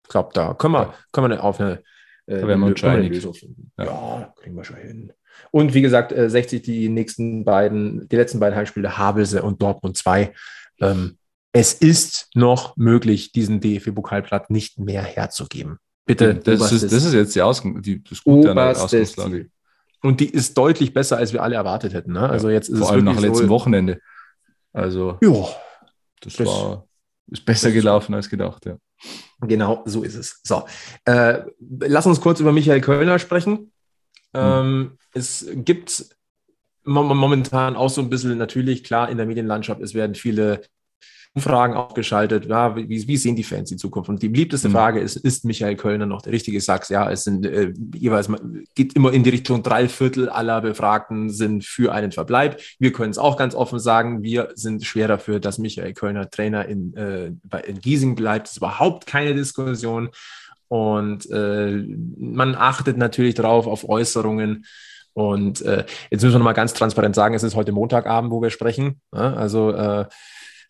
[0.03, 1.85] ich glaube, da können wir, können wir auf eine,
[2.27, 3.09] äh, Da werden wir eine.
[3.11, 3.71] Lösung finden.
[3.79, 3.85] Ja.
[3.85, 4.35] Ja.
[4.35, 5.13] kriegen wir schon hin.
[5.53, 9.97] Und wie gesagt, äh, 60 die nächsten beiden, die letzten beiden Heimspiele, Havelse und Dortmund
[9.97, 10.35] 2.
[10.81, 11.17] Ähm,
[11.53, 15.79] es ist noch möglich, diesen DFB-Pokalplatz nicht mehr herzugeben.
[16.07, 16.35] Bitte.
[16.37, 19.51] Das ist, oberstes- das ist jetzt die Ausgang, die, das Gute an der Ausgangslage.
[20.03, 22.13] Und die ist deutlich besser, als wir alle erwartet hätten.
[22.13, 22.29] Ne?
[22.31, 24.01] Also jetzt ist Vor es allem nach letztem so, Wochenende.
[24.73, 25.33] Also, Ja,
[26.21, 26.87] das, Das- war
[27.29, 28.77] ist besser ist- gelaufen als gedacht, ja.
[29.41, 30.41] Genau, so ist es.
[30.45, 30.65] So,
[31.05, 31.43] äh,
[31.81, 33.73] lass uns kurz über Michael Kölner sprechen.
[34.33, 36.07] Ähm, es gibt
[36.85, 40.63] mo- momentan auch so ein bisschen, natürlich, klar, in der Medienlandschaft, es werden viele
[41.37, 42.47] Umfragen auch geschaltet.
[42.47, 44.09] Ja, wie, wie, sehen die Fans die Zukunft?
[44.09, 44.73] Und die beliebteste mhm.
[44.73, 46.89] Frage ist, ist Michael Kölner noch der richtige Sachs?
[46.89, 48.31] Ja, es sind äh, jeweils,
[48.75, 52.59] geht immer in die Richtung, drei Viertel aller Befragten sind für einen Verbleib.
[52.79, 56.65] Wir können es auch ganz offen sagen, wir sind schwer dafür, dass Michael Kölner Trainer
[56.65, 57.33] in, äh,
[57.67, 58.47] in Giesing bleibt.
[58.47, 60.09] Das ist überhaupt keine Diskussion.
[60.69, 61.85] Und äh,
[62.19, 64.65] man achtet natürlich darauf, auf Äußerungen.
[65.13, 68.51] Und äh, jetzt müssen wir nochmal ganz transparent sagen, es ist heute Montagabend, wo wir
[68.51, 69.03] sprechen.
[69.15, 70.07] Ja, also äh,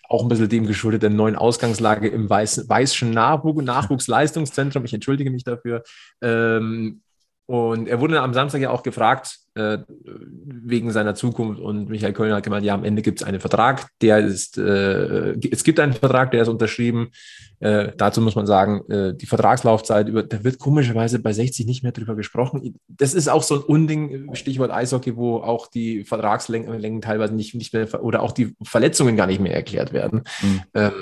[0.09, 4.85] auch ein bisschen dem geschuldet der neuen Ausgangslage im Weiß, Nachwuchs, Nachwuchsleistungszentrum.
[4.85, 5.83] Ich entschuldige mich dafür.
[6.23, 7.03] Ähm,
[7.47, 11.61] und er wurde am Samstag ja auch gefragt, äh, wegen seiner Zukunft.
[11.61, 15.37] Und Michael Kölner hat gemeint, ja, am Ende gibt es einen Vertrag, der ist, äh,
[15.51, 17.13] es gibt einen Vertrag, der ist unterschrieben.
[17.61, 21.85] Äh, dazu muss man sagen, äh, die Vertragslaufzeit, über, da wird komischerweise bei 60 nicht
[21.85, 22.75] mehr drüber gesprochen.
[22.89, 27.73] Das ist auch so ein Unding, Stichwort Eishockey, wo auch die Vertragslängen teilweise nicht, nicht
[27.73, 30.23] mehr oder auch die Verletzungen gar nicht mehr erklärt werden.
[30.43, 30.63] Mhm.
[30.75, 30.93] Ähm,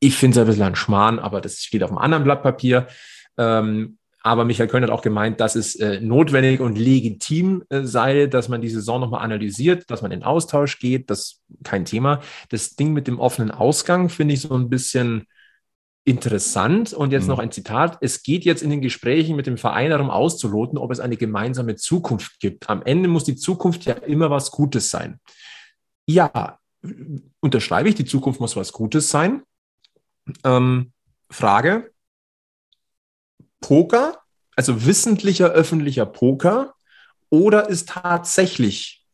[0.00, 2.86] ich finde es ein bisschen ein Schmarrn, aber das steht auf einem anderen Blatt Papier.
[3.36, 3.97] Ähm,
[4.28, 8.48] aber Michael Köln hat auch gemeint, dass es äh, notwendig und legitim äh, sei, dass
[8.48, 11.10] man die Saison nochmal analysiert, dass man in Austausch geht.
[11.10, 12.20] Das ist kein Thema.
[12.50, 15.26] Das Ding mit dem offenen Ausgang finde ich so ein bisschen
[16.04, 16.92] interessant.
[16.92, 17.28] Und jetzt mhm.
[17.30, 17.98] noch ein Zitat.
[18.00, 21.76] Es geht jetzt in den Gesprächen mit dem Verein darum auszuloten, ob es eine gemeinsame
[21.76, 22.68] Zukunft gibt.
[22.68, 25.20] Am Ende muss die Zukunft ja immer was Gutes sein.
[26.06, 26.58] Ja,
[27.40, 29.42] unterschreibe ich, die Zukunft muss was Gutes sein.
[30.44, 30.92] Ähm,
[31.30, 31.90] Frage,
[33.60, 34.18] Poker,
[34.56, 36.74] also wissentlicher öffentlicher Poker,
[37.30, 39.04] oder ist tatsächlich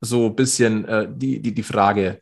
[0.00, 2.20] so ein bisschen äh, die, die, die Frage,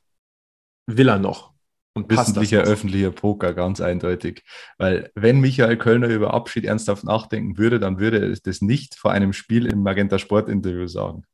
[0.86, 1.54] will er noch?
[1.94, 4.44] Und wissentlicher öffentlicher Poker, ganz eindeutig.
[4.76, 9.12] Weil wenn Michael Kölner über Abschied ernsthaft nachdenken würde, dann würde er das nicht vor
[9.12, 11.24] einem Spiel im Magenta Sport Interview sagen.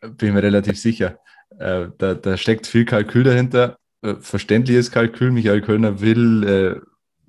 [0.00, 1.20] Bin mir relativ sicher.
[1.58, 3.78] Äh, da, da, steckt viel Kalkül dahinter.
[4.02, 5.30] Äh, verständliches Kalkül.
[5.30, 6.80] Michael Kölner will äh,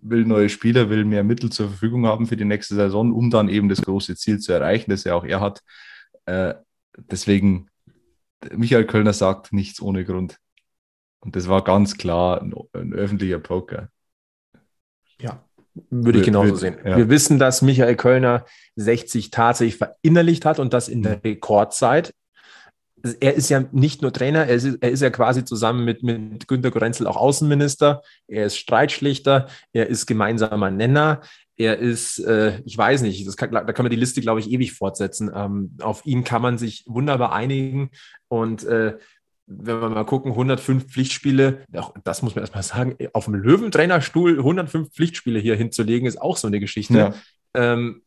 [0.07, 3.49] will neue Spieler, will mehr Mittel zur Verfügung haben für die nächste Saison, um dann
[3.49, 5.61] eben das große Ziel zu erreichen, das ja auch er hat.
[6.25, 6.55] Äh,
[6.97, 7.69] deswegen,
[8.51, 10.37] Michael Kölner sagt nichts ohne Grund.
[11.19, 13.89] Und das war ganz klar ein, ein öffentlicher Poker.
[15.19, 15.43] Ja,
[15.89, 16.77] würde ich genauso sehen.
[16.85, 16.97] Ja.
[16.97, 22.13] Wir wissen, dass Michael Kölner 60 tatsächlich verinnerlicht hat und das in der Rekordzeit
[23.19, 26.47] er ist ja nicht nur Trainer, er ist, er ist ja quasi zusammen mit, mit
[26.47, 31.21] Günter Gorenzel auch Außenminister, er ist Streitschlichter, er ist gemeinsamer Nenner,
[31.57, 34.73] er ist, äh, ich weiß nicht, kann, da kann man die Liste, glaube ich, ewig
[34.73, 35.31] fortsetzen.
[35.33, 37.91] Ähm, auf ihn kann man sich wunderbar einigen
[38.27, 38.97] und äh,
[39.47, 41.65] wenn wir mal gucken, 105 Pflichtspiele,
[42.03, 46.47] das muss man erstmal sagen, auf dem Löwentrainerstuhl 105 Pflichtspiele hier hinzulegen, ist auch so
[46.47, 46.97] eine Geschichte.
[46.97, 47.13] Ja.
[47.53, 48.01] Ähm,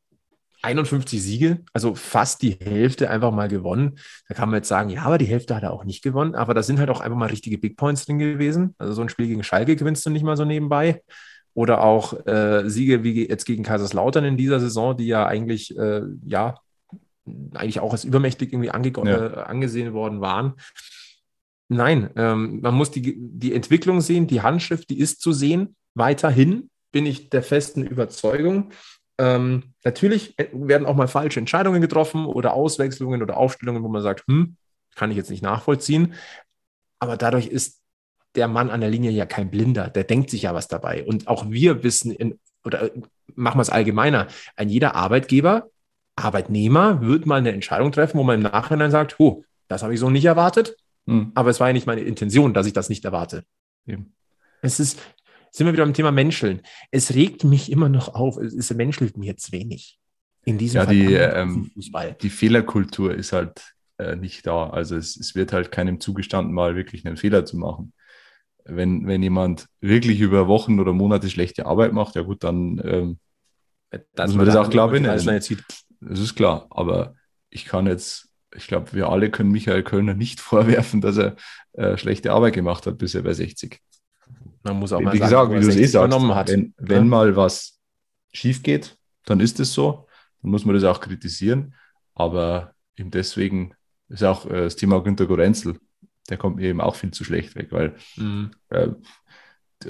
[0.62, 3.98] 51 Siege, also fast die Hälfte einfach mal gewonnen.
[4.28, 6.34] Da kann man jetzt sagen, ja, aber die Hälfte hat er auch nicht gewonnen.
[6.34, 8.74] Aber da sind halt auch einfach mal richtige Big Points drin gewesen.
[8.78, 11.02] Also so ein Spiel gegen Schalke gewinnst du nicht mal so nebenbei.
[11.54, 16.02] Oder auch äh, Siege wie jetzt gegen Kaiserslautern in dieser Saison, die ja eigentlich, äh,
[16.26, 16.56] ja,
[17.54, 18.68] eigentlich auch als übermächtig irgendwie
[19.08, 19.26] ja.
[19.26, 20.54] äh, angesehen worden waren.
[21.68, 25.76] Nein, ähm, man muss die, die Entwicklung sehen, die Handschrift, die ist zu sehen.
[25.94, 28.70] Weiterhin bin ich der festen Überzeugung,
[29.18, 34.24] ähm, natürlich werden auch mal falsche Entscheidungen getroffen oder Auswechslungen oder Aufstellungen, wo man sagt,
[34.28, 34.56] hm,
[34.94, 36.14] kann ich jetzt nicht nachvollziehen.
[36.98, 37.80] Aber dadurch ist
[38.34, 41.04] der Mann an der Linie ja kein Blinder, der denkt sich ja was dabei.
[41.04, 42.90] Und auch wir wissen, in, oder
[43.34, 45.70] machen wir es allgemeiner, ein jeder Arbeitgeber,
[46.16, 50.00] Arbeitnehmer wird mal eine Entscheidung treffen, wo man im Nachhinein sagt, oh, das habe ich
[50.00, 50.76] so nicht erwartet,
[51.06, 51.32] hm.
[51.34, 53.44] aber es war ja nicht meine Intention, dass ich das nicht erwarte.
[53.86, 54.14] Eben.
[54.60, 54.98] Es ist,
[55.50, 56.62] sind wir wieder beim Thema Menscheln.
[56.90, 59.98] Es regt mich immer noch auf, es, menschelt mir zu wenig.
[60.44, 62.16] In diesem ja, Fall die, ähm, Fußball.
[62.20, 64.70] die Fehlerkultur ist halt äh, nicht da.
[64.70, 67.92] Also es, es wird halt keinem zugestanden, mal wirklich einen Fehler zu machen.
[68.64, 73.18] Wenn, wenn jemand wirklich über Wochen oder Monate schlechte Arbeit macht, ja gut, dann ähm,
[74.14, 75.40] das muss man das auch klar benennen.
[76.00, 77.14] Das ist klar, aber
[77.50, 81.36] ich kann jetzt, ich glaube, wir alle können Michael Kölner nicht vorwerfen, dass er
[81.72, 83.80] äh, schlechte Arbeit gemacht hat, bis er bei 60.
[84.68, 86.48] Man muss auch mal wie sagen, gesagt, wie du es eh sagst, hat.
[86.50, 87.04] wenn, wenn ja.
[87.04, 87.80] mal was
[88.32, 90.06] schief geht, dann ist es so.
[90.42, 91.74] Dann muss man das auch kritisieren.
[92.14, 93.74] Aber eben deswegen
[94.08, 95.78] ist auch äh, das Thema Günter Gorenzel,
[96.28, 98.50] der kommt mir eben auch viel zu schlecht weg, weil mhm.
[98.70, 98.88] äh,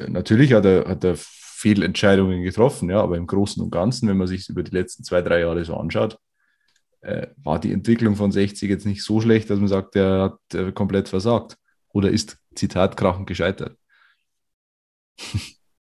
[0.09, 4.29] natürlich hat er, hat er Fehlentscheidungen getroffen, ja, aber im Großen und Ganzen, wenn man
[4.29, 6.18] sich über die letzten zwei, drei Jahre so anschaut,
[7.01, 10.55] äh, war die Entwicklung von 60 jetzt nicht so schlecht, dass man sagt, er hat
[10.55, 11.57] äh, komplett versagt
[11.89, 13.76] oder ist, Zitat, krachend gescheitert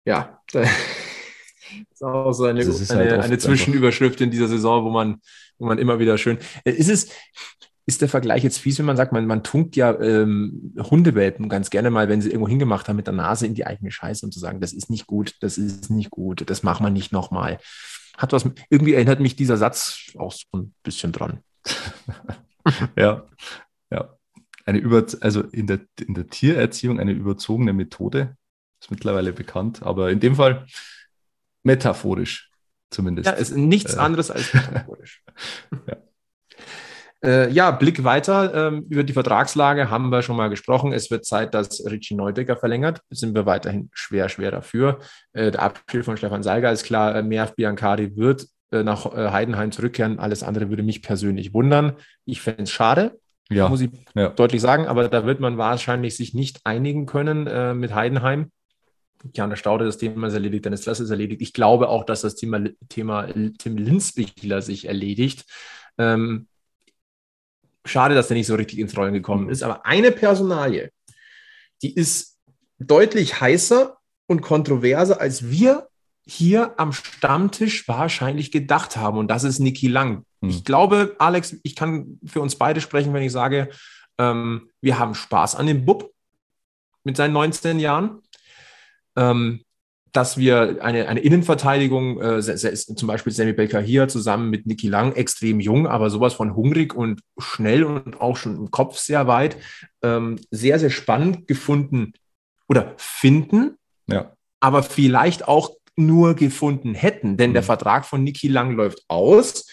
[0.05, 0.69] ja, das
[1.93, 5.21] ist auch so eine, eine, halt eine Zwischenüberschrift in dieser Saison, wo man,
[5.59, 6.39] wo man immer wieder schön.
[6.65, 7.11] Ist es,
[7.87, 11.71] ist der Vergleich jetzt fies, wenn man sagt, man, man tunkt ja ähm, Hundewelpen ganz
[11.71, 14.33] gerne mal, wenn sie irgendwo hingemacht haben, mit der Nase in die eigene Scheiße und
[14.33, 17.59] zu sagen, das ist nicht gut, das ist nicht gut, das macht man nicht nochmal.
[18.17, 21.41] Hat was, irgendwie erinnert mich dieser Satz auch so ein bisschen dran.
[22.97, 23.25] ja,
[23.91, 24.17] ja.
[24.65, 28.37] Eine über, also in der, in der Tiererziehung eine überzogene Methode,
[28.87, 30.67] ist mittlerweile bekannt, aber in dem Fall
[31.65, 32.51] metaphorisch
[32.91, 33.27] zumindest.
[33.27, 33.99] Ja, ist nichts äh.
[33.99, 35.25] anderes als metaphorisch.
[35.89, 35.97] ja.
[37.25, 38.69] Äh, ja, Blick weiter.
[38.69, 40.93] Ähm, über die Vertragslage haben wir schon mal gesprochen.
[40.93, 43.01] Es wird Zeit, dass Richie Neudecker verlängert.
[43.11, 45.01] Sind wir weiterhin schwer, schwer dafür.
[45.33, 47.17] Äh, der Abschied von Stefan Seiger ist klar.
[47.17, 50.21] Äh, Merv Biancari wird äh, nach äh, Heidenheim zurückkehren.
[50.21, 51.97] Alles andere würde mich persönlich wundern.
[52.27, 53.19] Ich fände es schade.
[53.49, 54.29] Ja, muss ich ja.
[54.29, 58.51] deutlich sagen, aber da wird man wahrscheinlich sich nicht einigen können äh, mit Heidenheim.
[59.35, 61.43] Jan Staude, das Thema ist erledigt, Dennis Dress ist erledigt.
[61.43, 65.45] Ich glaube auch, dass das Thema, Thema Tim Linsbichler sich erledigt.
[65.99, 66.49] Ähm,
[67.85, 69.51] Schade, dass der nicht so richtig ins Rollen gekommen mhm.
[69.51, 69.63] ist.
[69.63, 70.91] Aber eine Personalie,
[71.83, 72.39] die ist
[72.79, 73.97] deutlich heißer
[74.27, 75.89] und kontroverser, als wir
[76.27, 79.19] hier am Stammtisch wahrscheinlich gedacht haben.
[79.19, 80.25] Und das ist Niki Lang.
[80.41, 80.51] Mhm.
[80.51, 83.69] Ich glaube, Alex, ich kann für uns beide sprechen, wenn ich sage,
[84.19, 86.13] ähm, wir haben Spaß an dem Bub
[87.05, 88.21] mit seinen 19 Jahren.
[89.17, 89.61] Ähm,
[90.17, 95.13] dass wir eine, eine Innenverteidigung, äh, zum Beispiel Sammy Baker hier zusammen mit Niki Lang,
[95.15, 99.59] extrem jung, aber sowas von hungrig und schnell und auch schon im Kopf sehr weit,
[100.03, 102.15] ähm, sehr, sehr spannend gefunden
[102.67, 104.33] oder finden, ja.
[104.59, 107.55] aber vielleicht auch nur gefunden hätten, denn mhm.
[107.55, 109.67] der Vertrag von Niki Lang läuft aus.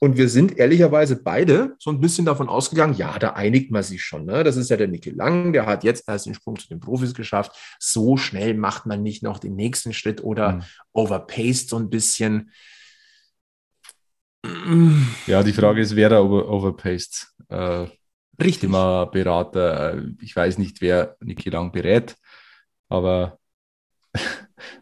[0.00, 4.02] Und wir sind ehrlicherweise beide so ein bisschen davon ausgegangen, ja, da einigt man sich
[4.02, 4.26] schon.
[4.26, 4.44] Ne?
[4.44, 7.14] Das ist ja der Niki Lang, der hat jetzt erst den Sprung zu den Profis
[7.14, 7.52] geschafft.
[7.80, 10.62] So schnell macht man nicht noch den nächsten Schritt oder mhm.
[10.92, 12.52] overpaced so ein bisschen.
[15.26, 17.34] Ja, die Frage ist, wer da over overpaced?
[17.48, 17.86] Äh,
[18.40, 18.60] Richtig.
[18.60, 19.94] Thema Berater.
[19.94, 22.16] Äh, ich weiß nicht, wer Niki Lang berät,
[22.88, 23.38] aber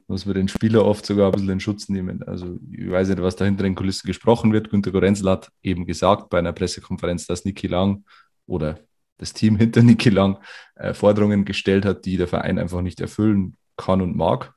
[0.06, 2.22] muss man den Spieler oft sogar ein bisschen in Schutz nehmen.
[2.22, 4.70] Also ich weiß nicht, was da hinter den Kulissen gesprochen wird.
[4.70, 8.04] Günter Gorenzel hat eben gesagt bei einer Pressekonferenz, dass Niki Lang
[8.46, 8.78] oder
[9.18, 10.38] das Team hinter Niki Lang
[10.76, 14.54] äh, Forderungen gestellt hat, die der Verein einfach nicht erfüllen kann und mag.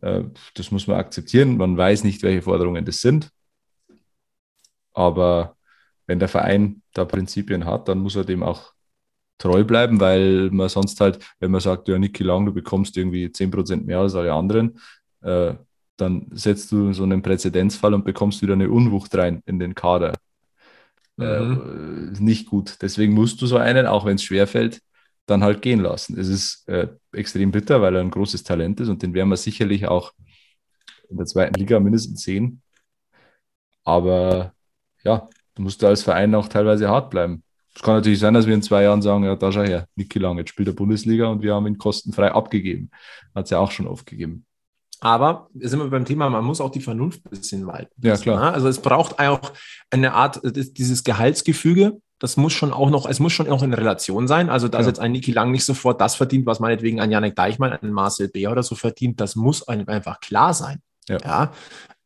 [0.00, 1.56] Äh, das muss man akzeptieren.
[1.56, 3.30] Man weiß nicht, welche Forderungen das sind.
[4.92, 5.56] Aber
[6.06, 8.72] wenn der Verein da Prinzipien hat, dann muss er dem auch
[9.38, 13.30] treu bleiben, weil man sonst halt, wenn man sagt, ja, Niki Lang, du bekommst irgendwie
[13.30, 14.78] 10% mehr als alle anderen,
[15.22, 15.54] äh,
[15.96, 20.14] dann setzt du so einen Präzedenzfall und bekommst wieder eine Unwucht rein in den Kader.
[21.18, 22.14] Äh, mhm.
[22.16, 22.78] Äh, nicht gut.
[22.82, 24.80] Deswegen musst du so einen, auch wenn es schwerfällt,
[25.26, 26.18] dann halt gehen lassen.
[26.18, 29.36] Es ist äh, extrem bitter, weil er ein großes Talent ist und den werden wir
[29.36, 30.12] sicherlich auch
[31.08, 32.62] in der zweiten Liga mindestens sehen.
[33.84, 34.54] Aber
[35.04, 37.42] ja, du musst da als Verein auch teilweise hart bleiben.
[37.74, 40.18] Es kann natürlich sein, dass wir in zwei Jahren sagen, ja, da schau her, Niki
[40.18, 42.90] Lang, jetzt spielt der Bundesliga und wir haben ihn kostenfrei abgegeben.
[43.34, 44.44] Hat es ja auch schon aufgegeben.
[45.00, 47.92] Aber sind wir beim Thema, man muss auch die Vernunft ein bisschen walten.
[48.06, 48.52] Ja, klar.
[48.52, 49.52] Also es braucht auch
[49.90, 54.28] eine Art, dieses Gehaltsgefüge, das muss schon auch noch, es muss schon auch in Relation
[54.28, 54.48] sein.
[54.48, 54.88] Also, dass ja.
[54.88, 58.28] jetzt ein Niki Lang nicht sofort das verdient, was meinetwegen ein Janik Deichmann, ein Marcel
[58.28, 58.46] B.
[58.46, 60.80] oder so verdient, das muss einfach klar sein.
[61.08, 61.18] Ja.
[61.24, 61.52] ja?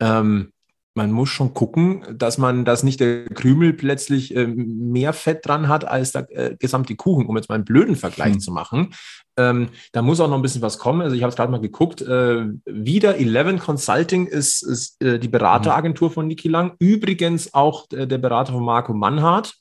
[0.00, 0.52] Ähm,
[0.96, 5.68] man muss schon gucken, dass man, dass nicht der Krümel plötzlich äh, mehr Fett dran
[5.68, 8.40] hat als der äh, gesamte Kuchen, um jetzt mal einen blöden Vergleich hm.
[8.40, 8.94] zu machen.
[9.36, 11.02] Ähm, da muss auch noch ein bisschen was kommen.
[11.02, 12.00] Also ich habe es gerade mal geguckt.
[12.00, 16.72] Äh, wieder 11 Consulting ist, ist äh, die Berateragentur von Niki Lang.
[16.78, 19.54] Übrigens auch der, der Berater von Marco Mannhardt.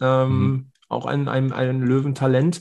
[0.00, 0.66] Ähm, mhm.
[0.88, 2.60] Auch ein, ein, ein Löwentalent.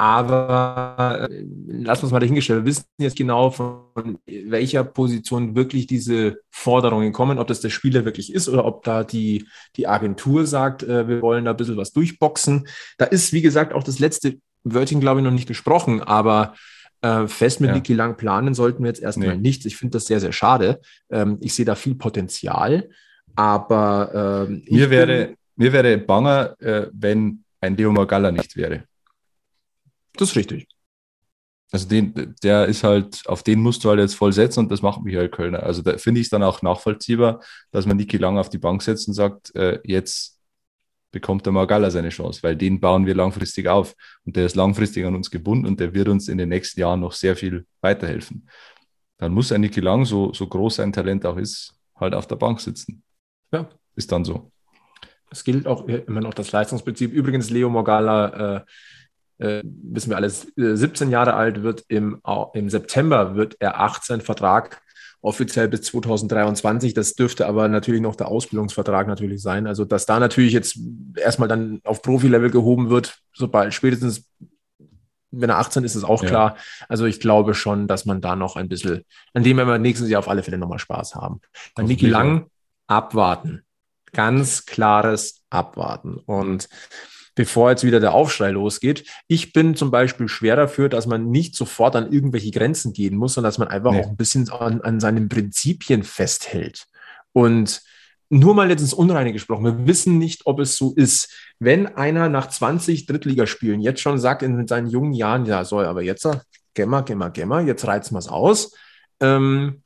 [0.00, 2.60] Aber äh, lass uns mal dahingestellt.
[2.60, 8.04] Wir wissen jetzt genau, von welcher Position wirklich diese Forderungen kommen, ob das der Spieler
[8.04, 11.76] wirklich ist oder ob da die, die Agentur sagt, äh, wir wollen da ein bisschen
[11.76, 12.68] was durchboxen.
[12.96, 16.54] Da ist, wie gesagt, auch das letzte Wörtchen, glaube ich, noch nicht gesprochen, aber
[17.02, 17.74] äh, fest mit ja.
[17.74, 19.42] Niki Lang planen sollten wir jetzt erstmal nee.
[19.42, 19.64] nichts.
[19.66, 20.80] Ich finde das sehr, sehr schade.
[21.10, 22.88] Ähm, ich sehe da viel Potenzial,
[23.34, 28.84] aber ähm, mir, wäre, mir wäre banger, äh, wenn ein Leo Magalla nicht wäre.
[30.18, 30.66] Das ist richtig.
[31.70, 34.80] Also den, der ist halt, auf den musst du halt jetzt voll setzen und das
[34.80, 35.62] macht Michael Kölner.
[35.62, 38.82] Also da finde ich es dann auch nachvollziehbar, dass man Niki Lang auf die Bank
[38.82, 40.38] setzt und sagt, äh, jetzt
[41.10, 43.94] bekommt der Magalla seine Chance, weil den bauen wir langfristig auf.
[44.24, 47.00] Und der ist langfristig an uns gebunden und der wird uns in den nächsten Jahren
[47.00, 48.48] noch sehr viel weiterhelfen.
[49.18, 52.36] Dann muss ein Niki Lang, so, so groß sein Talent auch ist, halt auf der
[52.36, 53.02] Bank sitzen.
[53.52, 53.68] Ja.
[53.94, 54.50] Ist dann so.
[55.30, 57.12] Es gilt auch immer noch das Leistungsprinzip.
[57.12, 58.60] Übrigens, Leo Mogala äh,
[59.38, 62.20] äh, wissen wir alles, 17 äh, Jahre alt wird im,
[62.54, 64.82] im September wird er 18 Vertrag
[65.20, 66.94] offiziell bis 2023.
[66.94, 69.66] Das dürfte aber natürlich noch der Ausbildungsvertrag natürlich sein.
[69.66, 70.78] Also, dass da natürlich jetzt
[71.16, 74.28] erstmal dann auf Profilevel gehoben wird, sobald spätestens
[75.30, 76.56] wenn er 18 ist, ist auch klar.
[76.88, 80.08] Also ich glaube schon, dass man da noch ein bisschen, an dem werden wir nächstes
[80.08, 81.40] Jahr auf alle Fälle nochmal Spaß haben.
[81.74, 82.46] Bei Niki Lang
[82.86, 83.62] abwarten.
[84.12, 86.16] Ganz klares Abwarten.
[86.16, 86.68] Und
[87.38, 89.04] bevor jetzt wieder der Aufschrei losgeht.
[89.28, 93.34] Ich bin zum Beispiel schwer dafür, dass man nicht sofort an irgendwelche Grenzen gehen muss,
[93.34, 94.00] sondern dass man einfach nee.
[94.00, 96.88] auch ein bisschen an, an seinen Prinzipien festhält.
[97.32, 97.80] Und
[98.28, 101.32] nur mal jetzt ins Unreine gesprochen, wir wissen nicht, ob es so ist.
[101.60, 106.02] Wenn einer nach 20 Drittligaspielen jetzt schon sagt in seinen jungen Jahren, ja, soll aber
[106.02, 106.28] jetzt,
[106.74, 108.74] gemmer, gemmer, gemmer, jetzt reizen wir es aus.
[109.20, 109.84] Ähm,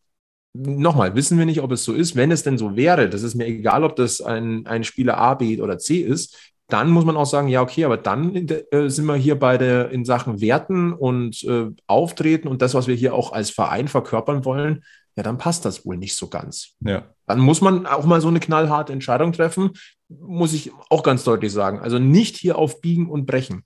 [0.54, 2.14] Nochmal, wissen wir nicht, ob es so ist.
[2.14, 5.32] Wenn es denn so wäre, das ist mir egal, ob das ein, ein Spieler A,
[5.32, 9.04] B oder C ist, dann muss man auch sagen, ja, okay, aber dann äh, sind
[9.06, 13.14] wir hier bei der, in Sachen Werten und äh, Auftreten und das, was wir hier
[13.14, 14.82] auch als Verein verkörpern wollen,
[15.16, 16.74] ja, dann passt das wohl nicht so ganz.
[16.80, 17.04] Ja.
[17.26, 19.72] Dann muss man auch mal so eine knallharte Entscheidung treffen,
[20.08, 21.80] muss ich auch ganz deutlich sagen.
[21.80, 23.64] Also nicht hier auf Biegen und Brechen.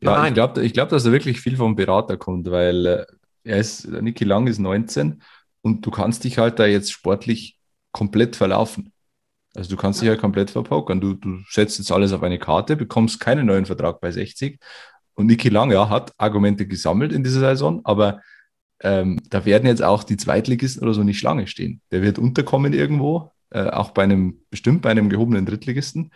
[0.00, 0.28] Ja, Nein.
[0.28, 3.06] ich glaube, ich glaub, dass da wirklich viel vom Berater kommt, weil äh,
[3.44, 5.22] er ist, Niki Lang ist 19
[5.62, 7.58] und du kannst dich halt da jetzt sportlich
[7.92, 8.92] komplett verlaufen.
[9.54, 11.00] Also du kannst dich ja komplett verpokern.
[11.00, 14.58] Du, du setzt jetzt alles auf eine Karte, bekommst keinen neuen Vertrag bei 60.
[15.14, 18.20] Und Niki Lang ja, hat Argumente gesammelt in dieser Saison, aber
[18.80, 21.80] ähm, da werden jetzt auch die Zweitligisten oder so nicht Schlange stehen.
[21.90, 26.12] Der wird unterkommen irgendwo, äh, auch bei einem, bestimmt bei einem gehobenen Drittligisten.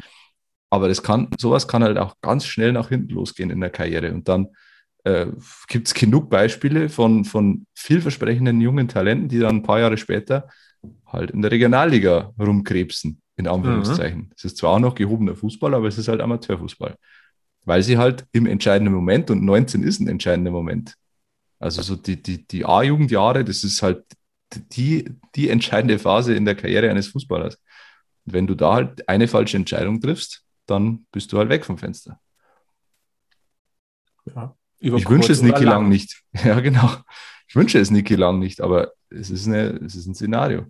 [0.70, 4.12] Aber das kann, sowas kann halt auch ganz schnell nach hinten losgehen in der Karriere.
[4.12, 4.48] Und dann
[5.04, 5.26] äh,
[5.66, 10.48] gibt es genug Beispiele von, von vielversprechenden jungen Talenten, die dann ein paar Jahre später
[11.06, 14.20] halt in der Regionalliga rumkrebsen in Anführungszeichen.
[14.20, 14.30] Mhm.
[14.36, 16.96] Es ist zwar auch noch gehobener Fußball, aber es ist halt Amateurfußball.
[17.64, 20.96] Weil sie halt im entscheidenden Moment, und 19 ist ein entscheidender Moment.
[21.58, 24.04] Also so die, die, die A-Jugendjahre, das ist halt
[24.52, 27.56] die, die entscheidende Phase in der Karriere eines Fußballers.
[28.26, 31.78] Und wenn du da halt eine falsche Entscheidung triffst, dann bist du halt weg vom
[31.78, 32.20] Fenster.
[34.26, 35.82] Ja, ich wünsche es Niki Lang.
[35.82, 36.22] lang nicht.
[36.44, 36.90] Ja, genau.
[37.46, 40.66] Ich wünsche es Niki Lang nicht, aber es ist, eine, es ist ein Szenario.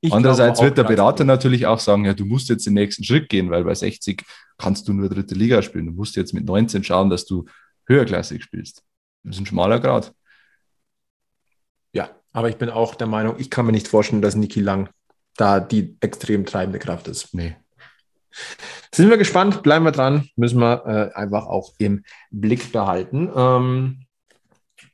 [0.00, 3.28] Ich Andererseits wird der Berater natürlich auch sagen, ja, du musst jetzt den nächsten Schritt
[3.28, 4.22] gehen, weil bei 60
[4.58, 5.86] kannst du nur dritte Liga spielen.
[5.86, 7.46] Du musst jetzt mit 19 schauen, dass du
[7.86, 8.82] höherklassig spielst.
[9.24, 10.12] Das ist ein schmaler Grad.
[11.92, 14.90] Ja, aber ich bin auch der Meinung, ich kann mir nicht vorstellen, dass Niki Lang
[15.36, 17.34] da die extrem treibende Kraft ist.
[17.34, 17.56] Nee.
[18.94, 23.30] Sind wir gespannt, bleiben wir dran, müssen wir äh, einfach auch im Blick behalten.
[23.34, 24.06] Ähm,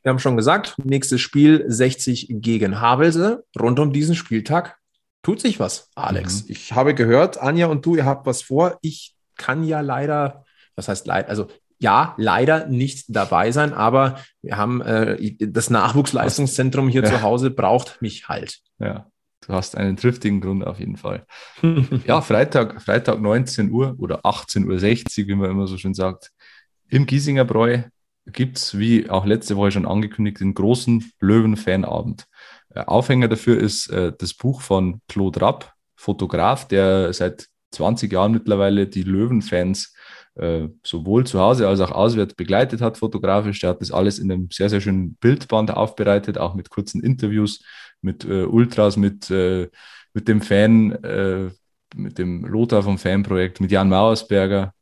[0.02, 3.44] wir haben schon gesagt, nächstes Spiel 60 gegen Havelse.
[3.58, 4.78] Rund um diesen Spieltag
[5.22, 6.44] tut sich was, Alex.
[6.44, 6.50] Mhm.
[6.50, 8.78] Ich habe gehört, Anja und du, ihr habt was vor.
[8.82, 10.44] Ich kann ja leider,
[10.76, 11.48] was heißt leider, also
[11.78, 17.10] ja, leider nicht dabei sein, aber wir haben äh, das Nachwuchsleistungszentrum hier ja.
[17.10, 18.60] zu Hause braucht mich halt.
[18.78, 19.10] Ja,
[19.40, 21.26] du hast einen triftigen Grund auf jeden Fall.
[22.06, 26.30] ja, Freitag, Freitag 19 Uhr oder 18.60 Uhr, wie man immer so schön sagt,
[26.88, 27.82] im Giesinger Bräu
[28.26, 32.26] gibt es, wie auch letzte Woche schon angekündigt, den großen Löwen-Fanabend.
[32.74, 38.32] Äh, Aufhänger dafür ist äh, das Buch von Claude Rapp, Fotograf, der seit 20 Jahren
[38.32, 39.94] mittlerweile die Löwenfans
[40.34, 43.60] äh, sowohl zu Hause als auch auswärts begleitet hat, fotografisch.
[43.60, 47.62] Der hat das alles in einem sehr, sehr schönen Bildband aufbereitet, auch mit kurzen Interviews,
[48.00, 49.68] mit äh, Ultras, mit, äh,
[50.14, 51.50] mit dem Fan, äh,
[51.94, 54.72] mit dem Lothar vom Fanprojekt, mit Jan Mauersberger.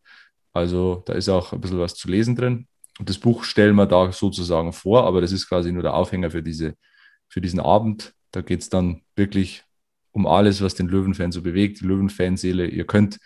[0.52, 2.66] Also da ist auch ein bisschen was zu lesen drin.
[2.98, 6.30] Und das Buch stellen wir da sozusagen vor, aber das ist quasi nur der Aufhänger
[6.30, 6.74] für, diese,
[7.30, 8.12] für diesen Abend.
[8.32, 9.64] Da geht es dann wirklich
[10.12, 12.66] um alles, was den Löwenfan so bewegt, die Löwenfanseele.
[12.66, 13.18] Ihr könnt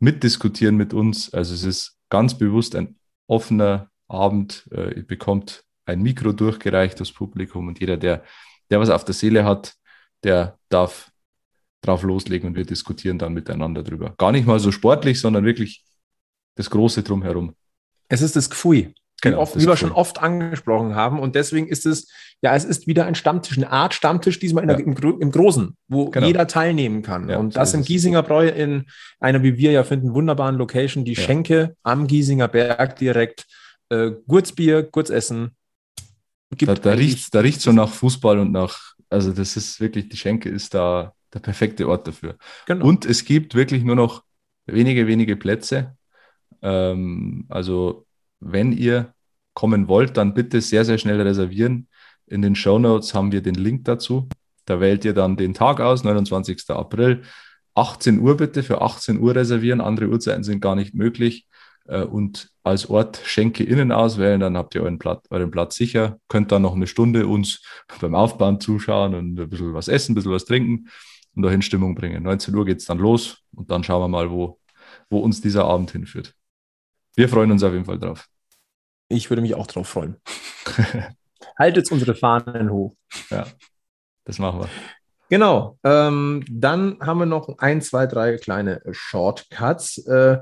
[0.00, 1.32] mitdiskutieren mit uns.
[1.32, 2.96] Also es ist ganz bewusst ein
[3.28, 4.68] offener Abend.
[4.72, 8.24] Äh, ihr bekommt ein Mikro durchgereicht, das Publikum und jeder, der,
[8.70, 9.74] der was auf der Seele hat,
[10.22, 11.12] der darf
[11.82, 14.14] drauf loslegen und wir diskutieren dann miteinander drüber.
[14.16, 15.84] Gar nicht mal so sportlich, sondern wirklich
[16.54, 17.54] das Große drumherum.
[18.08, 18.94] Es ist das Gefühl.
[19.24, 21.18] Genau, oft, wie wir schon oft angesprochen haben.
[21.18, 22.08] Und deswegen ist es,
[22.42, 24.74] ja, es ist wieder ein Stammtisch, eine Art Stammtisch, diesmal ja.
[24.74, 26.26] der, im, im, Großen, wo genau.
[26.26, 27.30] jeder teilnehmen kann.
[27.30, 28.84] Ja, und das so im Giesinger Bräu in
[29.20, 31.22] einer, wie wir ja finden, wunderbaren Location, die ja.
[31.22, 33.46] Schenke am Giesinger Berg direkt.
[33.88, 35.56] Äh, Gurzbier, Gurzessen.
[36.50, 40.16] da, da riecht da riecht so nach Fußball und nach, also das ist wirklich, die
[40.18, 42.36] Schenke ist da der perfekte Ort dafür.
[42.66, 42.86] Genau.
[42.86, 44.22] Und es gibt wirklich nur noch
[44.66, 45.96] wenige, wenige Plätze.
[46.60, 48.04] Ähm, also
[48.44, 49.13] wenn ihr
[49.54, 51.88] kommen wollt, dann bitte sehr, sehr schnell reservieren.
[52.26, 54.28] In den Show Notes haben wir den Link dazu.
[54.66, 56.70] Da wählt ihr dann den Tag aus, 29.
[56.70, 57.22] April.
[57.74, 59.80] 18 Uhr bitte, für 18 Uhr reservieren.
[59.80, 61.46] Andere Uhrzeiten sind gar nicht möglich.
[61.86, 66.18] äh, und als Ort Schenke innen auswählen, dann habt ihr euren Platz, euren Platz sicher,
[66.28, 67.62] könnt dann noch eine Stunde uns
[68.00, 70.88] beim Aufbauen zuschauen und ein bisschen was essen, ein bisschen was trinken
[71.34, 72.22] und dahin Stimmung bringen.
[72.22, 74.58] 19 Uhr geht es dann los und dann schauen wir mal, wo,
[75.10, 76.34] wo uns dieser Abend hinführt.
[77.16, 78.28] Wir freuen uns auf jeden Fall drauf.
[79.08, 80.16] Ich würde mich auch drauf freuen.
[81.58, 82.94] Haltet unsere Fahnen hoch.
[83.30, 83.46] Ja,
[84.24, 84.68] das machen wir.
[85.28, 85.78] Genau.
[85.84, 89.98] Ähm, dann haben wir noch ein, zwei, drei kleine Shortcuts.
[90.06, 90.38] Äh,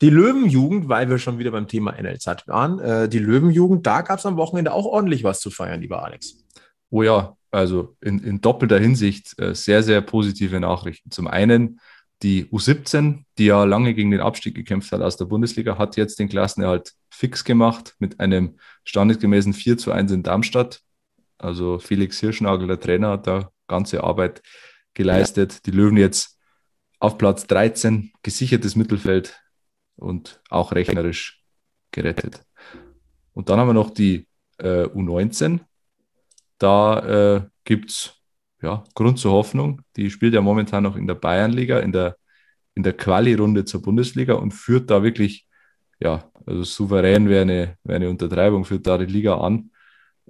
[0.00, 4.18] die Löwenjugend, weil wir schon wieder beim Thema NLZ waren, äh, die Löwenjugend, da gab
[4.18, 6.44] es am Wochenende auch ordentlich was zu feiern, lieber Alex.
[6.90, 11.10] Oh ja, also in, in doppelter Hinsicht äh, sehr, sehr positive Nachrichten.
[11.12, 11.78] Zum einen
[12.22, 16.18] die U17, die ja lange gegen den Abstieg gekämpft hat aus der Bundesliga, hat jetzt
[16.18, 20.80] den Klassenerhalt fix gemacht mit einem standesgemäßen 4 zu 1 in Darmstadt.
[21.38, 24.42] Also Felix Hirschnagel, der Trainer, hat da ganze Arbeit
[24.94, 25.52] geleistet.
[25.52, 25.58] Ja.
[25.66, 26.38] Die Löwen jetzt
[26.98, 29.40] auf Platz 13, gesichertes Mittelfeld
[29.96, 31.42] und auch rechnerisch
[31.90, 32.44] gerettet.
[33.34, 35.60] Und dann haben wir noch die äh, U19.
[36.58, 38.22] Da äh, gibt es
[38.62, 39.82] ja, Grund zur Hoffnung.
[39.96, 42.16] Die spielt ja momentan noch in der Bayernliga, in der,
[42.74, 45.46] in der Quali-Runde zur Bundesliga und führt da wirklich,
[46.02, 49.70] ja, also souverän wäre eine, wäre eine Untertreibung, führt da die Liga an.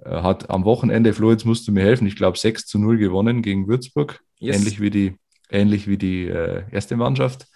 [0.03, 3.41] Hat am Wochenende, Flo, jetzt musst du mir helfen, ich glaube 6 zu 0 gewonnen
[3.41, 4.57] gegen Würzburg, yes.
[4.57, 5.15] ähnlich wie die,
[5.49, 7.47] ähnlich wie die äh, erste Mannschaft.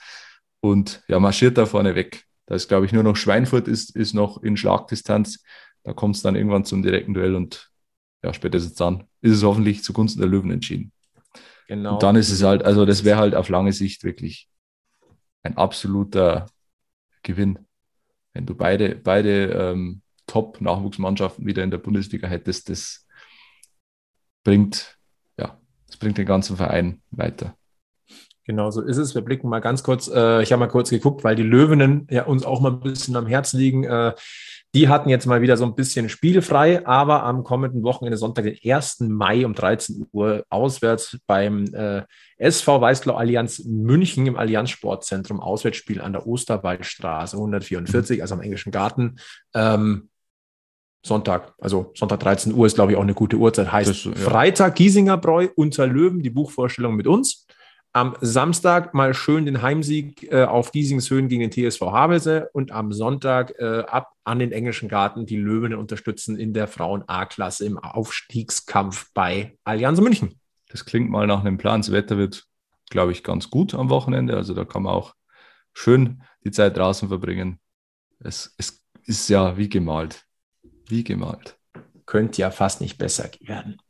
[0.60, 2.24] Und ja, marschiert da vorne weg.
[2.46, 5.44] Da ist, glaube ich, nur noch Schweinfurt ist, ist noch in Schlagdistanz.
[5.84, 7.70] Da kommt es dann irgendwann zum direkten Duell und
[8.24, 10.92] ja, spätestens dann ist es hoffentlich zugunsten der Löwen entschieden.
[11.68, 11.96] Genau.
[11.96, 14.48] Und dann ist es halt, also das wäre halt auf lange Sicht wirklich
[15.44, 16.48] ein absoluter
[17.24, 17.67] Gewinn.
[18.38, 23.08] Wenn du beide, beide ähm, Top-Nachwuchsmannschaften wieder in der Bundesliga hättest, das
[24.44, 24.96] bringt,
[25.40, 27.58] ja, das bringt den ganzen Verein weiter.
[28.44, 29.16] Genau so ist es.
[29.16, 32.26] Wir blicken mal ganz kurz, äh, ich habe mal kurz geguckt, weil die Löwenen ja
[32.26, 33.86] uns auch mal ein bisschen am Herzen liegen.
[33.86, 34.14] Äh,
[34.78, 38.60] die hatten jetzt mal wieder so ein bisschen spielfrei, aber am kommenden Wochenende Sonntag, den
[38.64, 39.00] 1.
[39.00, 42.04] Mai um 13 Uhr auswärts beim äh,
[42.38, 48.72] SV Weißglau Allianz München im Allianz Sportzentrum, Auswärtsspiel an der Osterwaldstraße 144, also am Englischen
[48.72, 49.16] Garten.
[49.56, 50.10] Ähm,
[51.04, 53.72] Sonntag, also Sonntag 13 Uhr ist, glaube ich, auch eine gute Uhrzeit.
[53.72, 54.12] Heißt das, ja.
[54.12, 57.47] Freitag Giesinger Bräu unter Löwen, die Buchvorstellung mit uns.
[57.98, 62.94] Am Samstag mal schön den Heimsieg äh, auf Giesingshöhen gegen den TSV Havelse und am
[62.94, 69.12] Sonntag äh, ab an den englischen Garten die Löwen unterstützen in der Frauen-A-Klasse im Aufstiegskampf
[69.16, 70.40] bei Allianz München.
[70.70, 71.82] Das klingt mal nach einem Plan.
[71.82, 72.46] Das Wetter wird,
[72.92, 74.38] glaube ich, ganz gut am Wochenende.
[74.38, 75.16] Also da kann man auch
[75.74, 77.60] schön die Zeit draußen verbringen.
[78.20, 80.24] Es, es ist ja wie gemalt.
[80.88, 81.58] Wie gemalt.
[82.06, 83.82] Könnte ja fast nicht besser werden.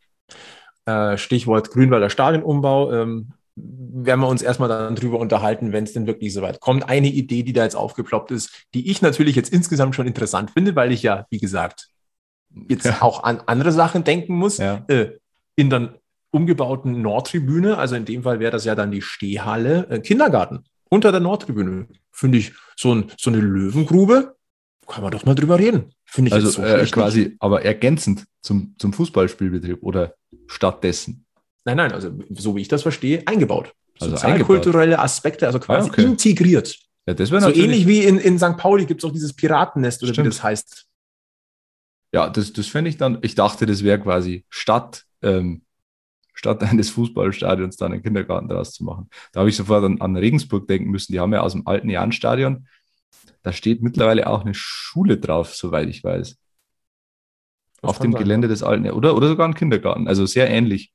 [0.85, 2.93] Äh, Stichwort Grünwalder Stadionumbau.
[2.93, 6.87] Ähm, werden wir uns erstmal dann drüber unterhalten, wenn es denn wirklich soweit kommt.
[6.87, 10.75] Eine Idee, die da jetzt aufgeploppt ist, die ich natürlich jetzt insgesamt schon interessant finde,
[10.75, 11.89] weil ich ja, wie gesagt,
[12.69, 13.01] jetzt ja.
[13.01, 14.57] auch an andere Sachen denken muss.
[14.57, 14.85] Ja.
[14.87, 15.17] Äh,
[15.55, 15.95] in der
[16.29, 21.11] umgebauten Nordtribüne, also in dem Fall wäre das ja dann die Stehhalle, äh, Kindergarten unter
[21.11, 21.87] der Nordtribüne.
[22.11, 24.35] Finde ich so, ein, so eine Löwengrube,
[24.87, 25.91] kann man doch mal drüber reden.
[26.05, 30.15] Finde ich also so äh, quasi, aber ergänzend zum, zum Fußballspielbetrieb oder
[30.47, 31.25] stattdessen.
[31.67, 33.73] Nein, nein, also so wie ich das verstehe, eingebaut.
[33.99, 36.03] Also Sozialkulturelle Aspekte, also quasi ah, okay.
[36.05, 36.79] integriert.
[37.05, 38.55] Ja, das so ähnlich wie in, in St.
[38.55, 40.27] Pauli gibt es auch dieses Piratennest oder Stimmt.
[40.27, 40.85] wie das heißt.
[42.13, 45.63] Ja, das, das fände ich dann, ich dachte, das wäre quasi statt, ähm,
[46.33, 49.09] statt eines Fußballstadions dann einen Kindergarten daraus zu machen.
[49.33, 51.11] Da habe ich sofort an, an Regensburg denken müssen.
[51.11, 52.65] Die haben ja aus dem alten Jahnstadion,
[53.43, 56.37] da steht mittlerweile auch eine Schule drauf, soweit ich weiß.
[57.81, 58.53] Das Auf dem sein, Gelände ja.
[58.53, 60.07] des alten, oder, oder sogar ein Kindergarten.
[60.07, 60.93] Also sehr ähnlich.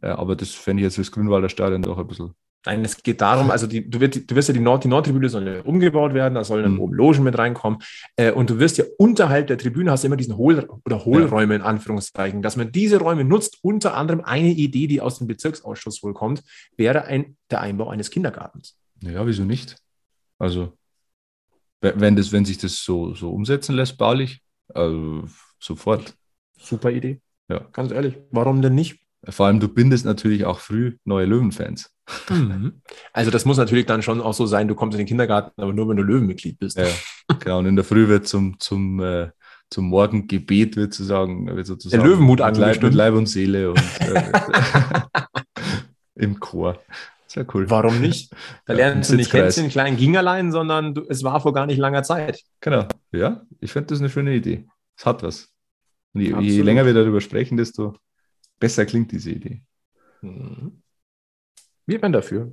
[0.00, 2.34] Aber das fände ich jetzt fürs Grünwalder Stadion doch ein bisschen.
[2.66, 5.28] Nein, es geht darum, also die, du, wirst, du wirst ja die, Nord, die Nordtribüne
[5.28, 6.80] soll ja umgebaut werden, da sollen dann mhm.
[6.80, 7.78] oben Logen mit reinkommen.
[8.16, 11.54] Äh, und du wirst ja unterhalb der Tribüne hast du immer diesen Hohl- oder Hohlräume
[11.54, 12.42] in Anführungszeichen.
[12.42, 16.42] Dass man diese Räume nutzt, unter anderem eine Idee, die aus dem Bezirksausschuss wohl kommt,
[16.76, 18.76] wäre ein, der Einbau eines Kindergartens.
[19.02, 19.76] Ja, wieso nicht?
[20.38, 20.76] Also,
[21.80, 24.42] wenn, das, wenn sich das so, so umsetzen lässt, baulich,
[24.74, 25.24] also
[25.60, 26.14] sofort.
[26.58, 27.20] Super Idee.
[27.48, 27.60] Ja.
[27.72, 29.00] Ganz ehrlich, warum denn nicht?
[29.26, 31.90] Vor allem, du bindest natürlich auch früh neue Löwenfans.
[32.30, 32.80] Mhm.
[33.12, 35.72] Also das muss natürlich dann schon auch so sein, du kommst in den Kindergarten, aber
[35.72, 36.78] nur wenn du Löwenmitglied bist.
[36.78, 36.86] Ja,
[37.40, 37.58] genau.
[37.58, 39.30] Und in der Früh wird zum, zum, äh,
[39.70, 44.32] zum Morgengebet wird sozusagen, wird sozusagen der Löwenmut Leib, mit Leib und Seele und äh,
[46.14, 46.78] im Chor.
[47.26, 47.68] Sehr cool.
[47.68, 48.32] Warum nicht?
[48.64, 51.66] Da ja, lernst du nicht Hänschen klein ging allein, sondern du, es war vor gar
[51.66, 52.42] nicht langer Zeit.
[52.60, 52.86] Genau.
[53.12, 54.66] Ja, ich finde das eine schöne Idee.
[54.96, 55.50] Es hat was.
[56.14, 57.94] Und je, je länger wir darüber sprechen, desto
[58.58, 59.62] besser klingt diese Idee.
[60.22, 60.82] Mhm.
[61.86, 62.52] Wird man dafür.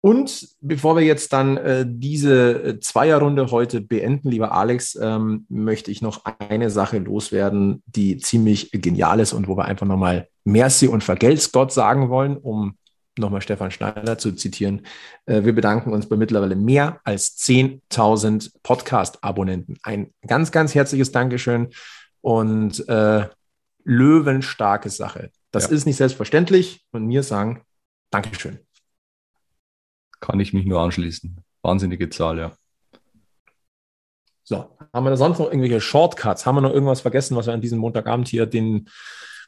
[0.00, 5.90] Und bevor wir jetzt dann äh, diese äh, Zweierrunde heute beenden, lieber Alex, ähm, möchte
[5.90, 10.86] ich noch eine Sache loswerden, die ziemlich genial ist und wo wir einfach nochmal Merci
[10.86, 12.76] und Vergelt's Gott sagen wollen, um
[13.18, 14.86] nochmal Stefan Schneider zu zitieren.
[15.24, 19.78] Äh, wir bedanken uns bei mittlerweile mehr als 10.000 Podcast-Abonnenten.
[19.82, 21.70] Ein ganz, ganz herzliches Dankeschön
[22.20, 23.26] und äh,
[23.86, 25.30] löwenstarke Sache.
[25.52, 25.70] Das ja.
[25.70, 27.62] ist nicht selbstverständlich und mir sagen
[28.10, 28.58] Dankeschön.
[30.20, 31.38] Kann ich mich nur anschließen.
[31.62, 32.52] Wahnsinnige Zahl, ja.
[34.42, 36.46] So, haben wir da sonst noch irgendwelche Shortcuts?
[36.46, 38.88] Haben wir noch irgendwas vergessen, was wir an diesem Montagabend hier den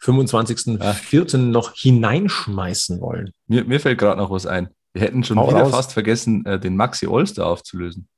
[0.02, 1.32] 25.04.
[1.32, 1.38] Ja.
[1.38, 3.32] noch hineinschmeißen wollen?
[3.46, 4.68] Mir, mir fällt gerade noch was ein.
[4.92, 5.70] Wir hätten schon Hau wieder raus.
[5.70, 8.08] fast vergessen, äh, den Maxi Olster aufzulösen.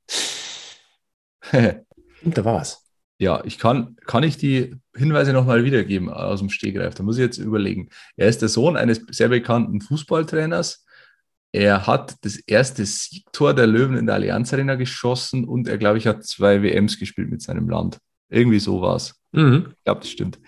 [1.52, 2.89] da war was.
[3.20, 6.94] Ja, ich kann, kann ich die Hinweise nochmal wiedergeben aus dem Stegreif.
[6.94, 7.90] Da muss ich jetzt überlegen.
[8.16, 10.86] Er ist der Sohn eines sehr bekannten Fußballtrainers.
[11.52, 15.98] Er hat das erste Siegtor der Löwen in der Allianz Arena geschossen und er, glaube
[15.98, 17.98] ich, hat zwei WMs gespielt mit seinem Land.
[18.30, 19.20] Irgendwie so war es.
[19.32, 19.66] Mhm.
[19.76, 20.40] Ich glaube, das stimmt.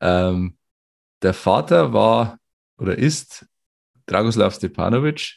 [0.00, 0.56] Ähm,
[1.22, 2.38] der Vater war
[2.78, 3.46] oder ist
[4.06, 5.36] Dragoslav Stepanovic.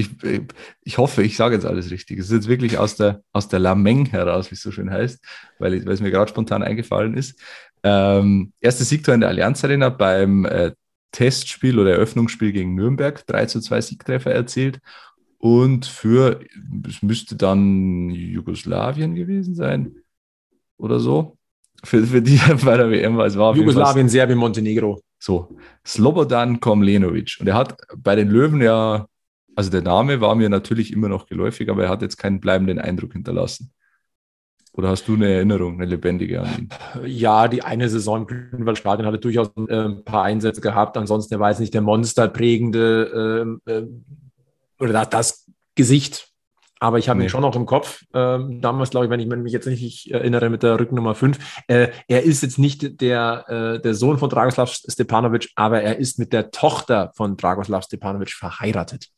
[0.00, 0.10] Ich,
[0.82, 2.18] ich hoffe, ich sage jetzt alles richtig.
[2.18, 5.24] Es ist jetzt wirklich aus der, aus der Lameng heraus, wie es so schön heißt,
[5.58, 7.40] weil, ich, weil es mir gerade spontan eingefallen ist.
[7.82, 10.72] Ähm, erstes Siegtor in der Allianz Arena beim äh,
[11.12, 14.80] Testspiel oder Eröffnungsspiel gegen Nürnberg, 3 zu 2 Siegtreffer erzielt.
[15.38, 16.40] Und für,
[16.86, 19.96] es müsste dann Jugoslawien gewesen sein
[20.76, 21.38] oder so
[21.84, 23.26] für, für die bei der WM war.
[23.26, 25.00] Es war Jugoslawien, Serbien, Montenegro.
[25.18, 27.36] So, Slobodan Komlenovic.
[27.40, 29.06] Und er hat bei den Löwen ja,
[29.60, 32.78] also der Name war mir natürlich immer noch geläufig, aber er hat jetzt keinen bleibenden
[32.78, 33.74] Eindruck hinterlassen.
[34.72, 36.68] Oder hast du eine Erinnerung, eine lebendige an ihn?
[37.04, 40.96] Ja, die eine Saison im Grünwaldstadion hatte durchaus äh, ein paar Einsätze gehabt.
[40.96, 43.82] Ansonsten, er war jetzt nicht der monsterprägende äh,
[44.78, 46.30] oder das, das Gesicht
[46.82, 47.26] aber ich habe nee.
[47.26, 48.04] ihn schon noch im Kopf.
[48.14, 51.62] Ähm, damals, glaube ich, wenn ich mich jetzt nicht erinnere, mit der Rücknummer 5.
[51.66, 56.18] Äh, er ist jetzt nicht der, äh, der Sohn von Dragoslav Stepanovic, aber er ist
[56.18, 59.08] mit der Tochter von Dragoslav Stepanovic verheiratet.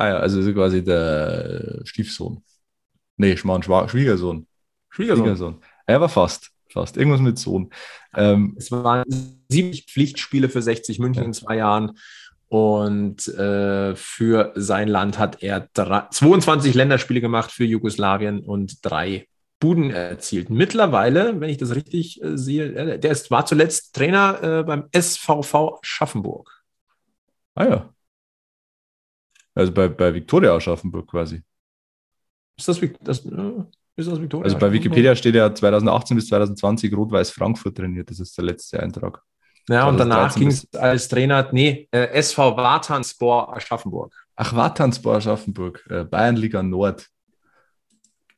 [0.00, 2.42] Ah ja, also quasi der Stiefsohn.
[3.18, 4.46] Nee, Schmarrn, Schwiegersohn.
[4.88, 5.24] Schwiegersohn.
[5.24, 5.58] Schwiegersohn.
[5.84, 6.52] Er war fast.
[6.72, 6.96] Fast.
[6.96, 7.68] Irgendwas mit Sohn.
[8.14, 9.04] Ähm, es waren
[9.50, 11.26] sieben Pflichtspiele für 60 München ja.
[11.26, 11.98] in zwei Jahren.
[12.48, 19.28] Und äh, für sein Land hat er drei, 22 Länderspiele gemacht für Jugoslawien und drei
[19.58, 20.48] Buden erzielt.
[20.48, 24.88] Mittlerweile, wenn ich das richtig äh, sehe, äh, der ist, war zuletzt Trainer äh, beim
[24.98, 26.64] SVV Schaffenburg.
[27.54, 27.94] Ah ja.
[29.54, 31.42] Also bei, bei Viktoria Aschaffenburg quasi.
[32.56, 33.18] Ist das, das,
[33.96, 34.44] ist das Viktoria?
[34.44, 38.10] Also bei Wikipedia steht ja 2018 bis 2020 Rot-Weiß Frankfurt trainiert.
[38.10, 39.22] Das ist der letzte Eintrag.
[39.68, 44.12] Ja, und danach ging es als Trainer, nee, äh, SV Watanspor Aschaffenburg.
[44.34, 47.06] Ach, Watanspor Aschaffenburg, äh, Bayernliga Nord.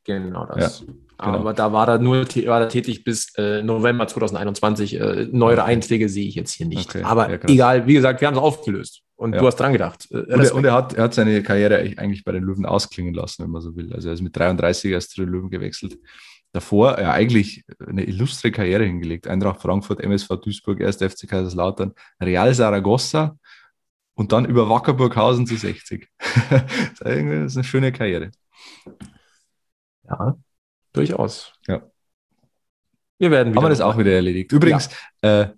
[0.04, 0.80] Genau das.
[0.80, 0.86] Ja,
[1.24, 1.38] genau.
[1.38, 5.00] Aber da war er nur war er tätig bis äh, November 2021.
[5.00, 5.72] Äh, neuere okay.
[5.72, 6.88] Einträge sehe ich jetzt hier nicht.
[6.88, 7.02] Okay.
[7.02, 9.02] Aber ja, egal, wie gesagt, wir haben es aufgelöst.
[9.16, 9.40] Und ja.
[9.40, 10.08] du hast dran gedacht.
[10.10, 13.14] Äh, und, er, und er, hat, er hat seine Karriere eigentlich bei den Löwen ausklingen
[13.14, 13.92] lassen, wenn man so will.
[13.92, 15.96] Also er ist mit 33 erst zu den Löwen gewechselt
[16.52, 19.26] davor ja eigentlich eine illustre Karriere hingelegt.
[19.26, 20.96] Eintracht Frankfurt, MSV Duisburg, 1.
[20.96, 23.36] FC Kaiserslautern, Real Saragossa
[24.14, 26.08] und dann über Wackerburghausen zu 60.
[26.50, 28.30] das ist eine schöne Karriere.
[30.04, 30.36] Ja,
[30.92, 31.52] durchaus.
[31.66, 31.82] Ja.
[33.18, 34.52] Wir werden Haben wir das auch wieder erledigt.
[34.52, 34.90] Übrigens,
[35.22, 35.42] ja.
[35.42, 35.48] äh,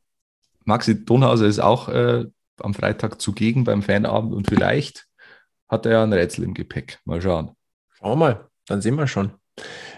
[0.65, 2.27] Maxi Donhauser ist auch äh,
[2.61, 5.07] am Freitag zugegen beim Fanabend und vielleicht
[5.69, 7.01] hat er ja ein Rätsel im Gepäck.
[7.05, 7.53] Mal schauen.
[7.93, 9.33] Schauen wir mal, dann sehen wir schon.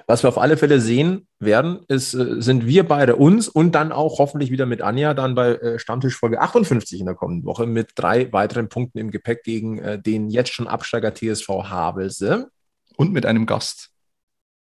[0.07, 3.91] Was wir auf alle Fälle sehen werden, ist, äh, sind wir beide uns und dann
[3.91, 7.67] auch hoffentlich wieder mit Anja dann bei äh, Stammtisch Folge 58 in der kommenden Woche
[7.67, 12.49] mit drei weiteren Punkten im Gepäck gegen äh, den jetzt schon Absteiger TSV Havelse.
[12.97, 13.91] Und mit einem Gast.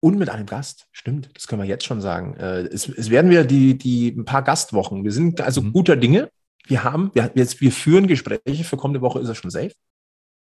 [0.01, 2.35] Und mit einem Gast, stimmt, das können wir jetzt schon sagen.
[2.35, 5.05] Es, es werden wir die, die ein paar Gastwochen.
[5.05, 5.73] Wir sind also mhm.
[5.73, 6.31] guter Dinge.
[6.65, 8.65] Wir haben, wir, jetzt, wir führen Gespräche.
[8.65, 9.73] Für kommende Woche ist er schon safe.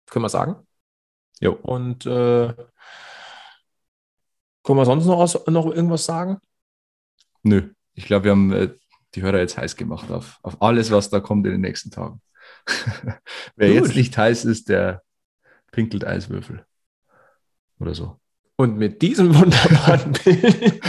[0.09, 0.55] Können wir sagen.
[1.39, 1.53] Jo.
[1.53, 2.53] Und äh,
[4.63, 6.39] können wir sonst noch, aus, noch irgendwas sagen?
[7.43, 8.69] Nö, ich glaube, wir haben äh,
[9.15, 12.21] die Hörer jetzt heiß gemacht auf, auf alles, was da kommt in den nächsten Tagen.
[13.55, 13.87] Wer Gut.
[13.87, 15.01] jetzt nicht heiß ist, der
[15.71, 16.65] pinkelt Eiswürfel.
[17.79, 18.20] Oder so.
[18.61, 20.79] Und mit diesem wunderbaren Bild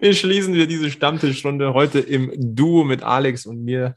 [0.00, 3.96] beschließen wir diese Stammtischrunde heute im Duo mit Alex und mir.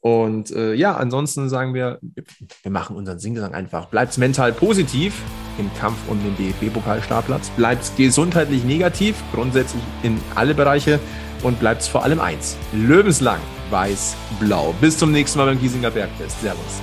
[0.00, 3.86] Und äh, ja, ansonsten sagen wir, wir machen unseren Singgesang einfach.
[3.86, 5.14] Bleibt mental positiv
[5.58, 7.48] im Kampf um den DFB-Pokalstartplatz.
[7.56, 11.00] Bleibt gesundheitlich negativ, grundsätzlich in alle Bereiche.
[11.42, 13.40] Und bleibt vor allem eins: Löwenslang,
[13.70, 14.74] weiß-blau.
[14.78, 16.38] Bis zum nächsten Mal beim Giesinger Bergfest.
[16.42, 16.82] Servus.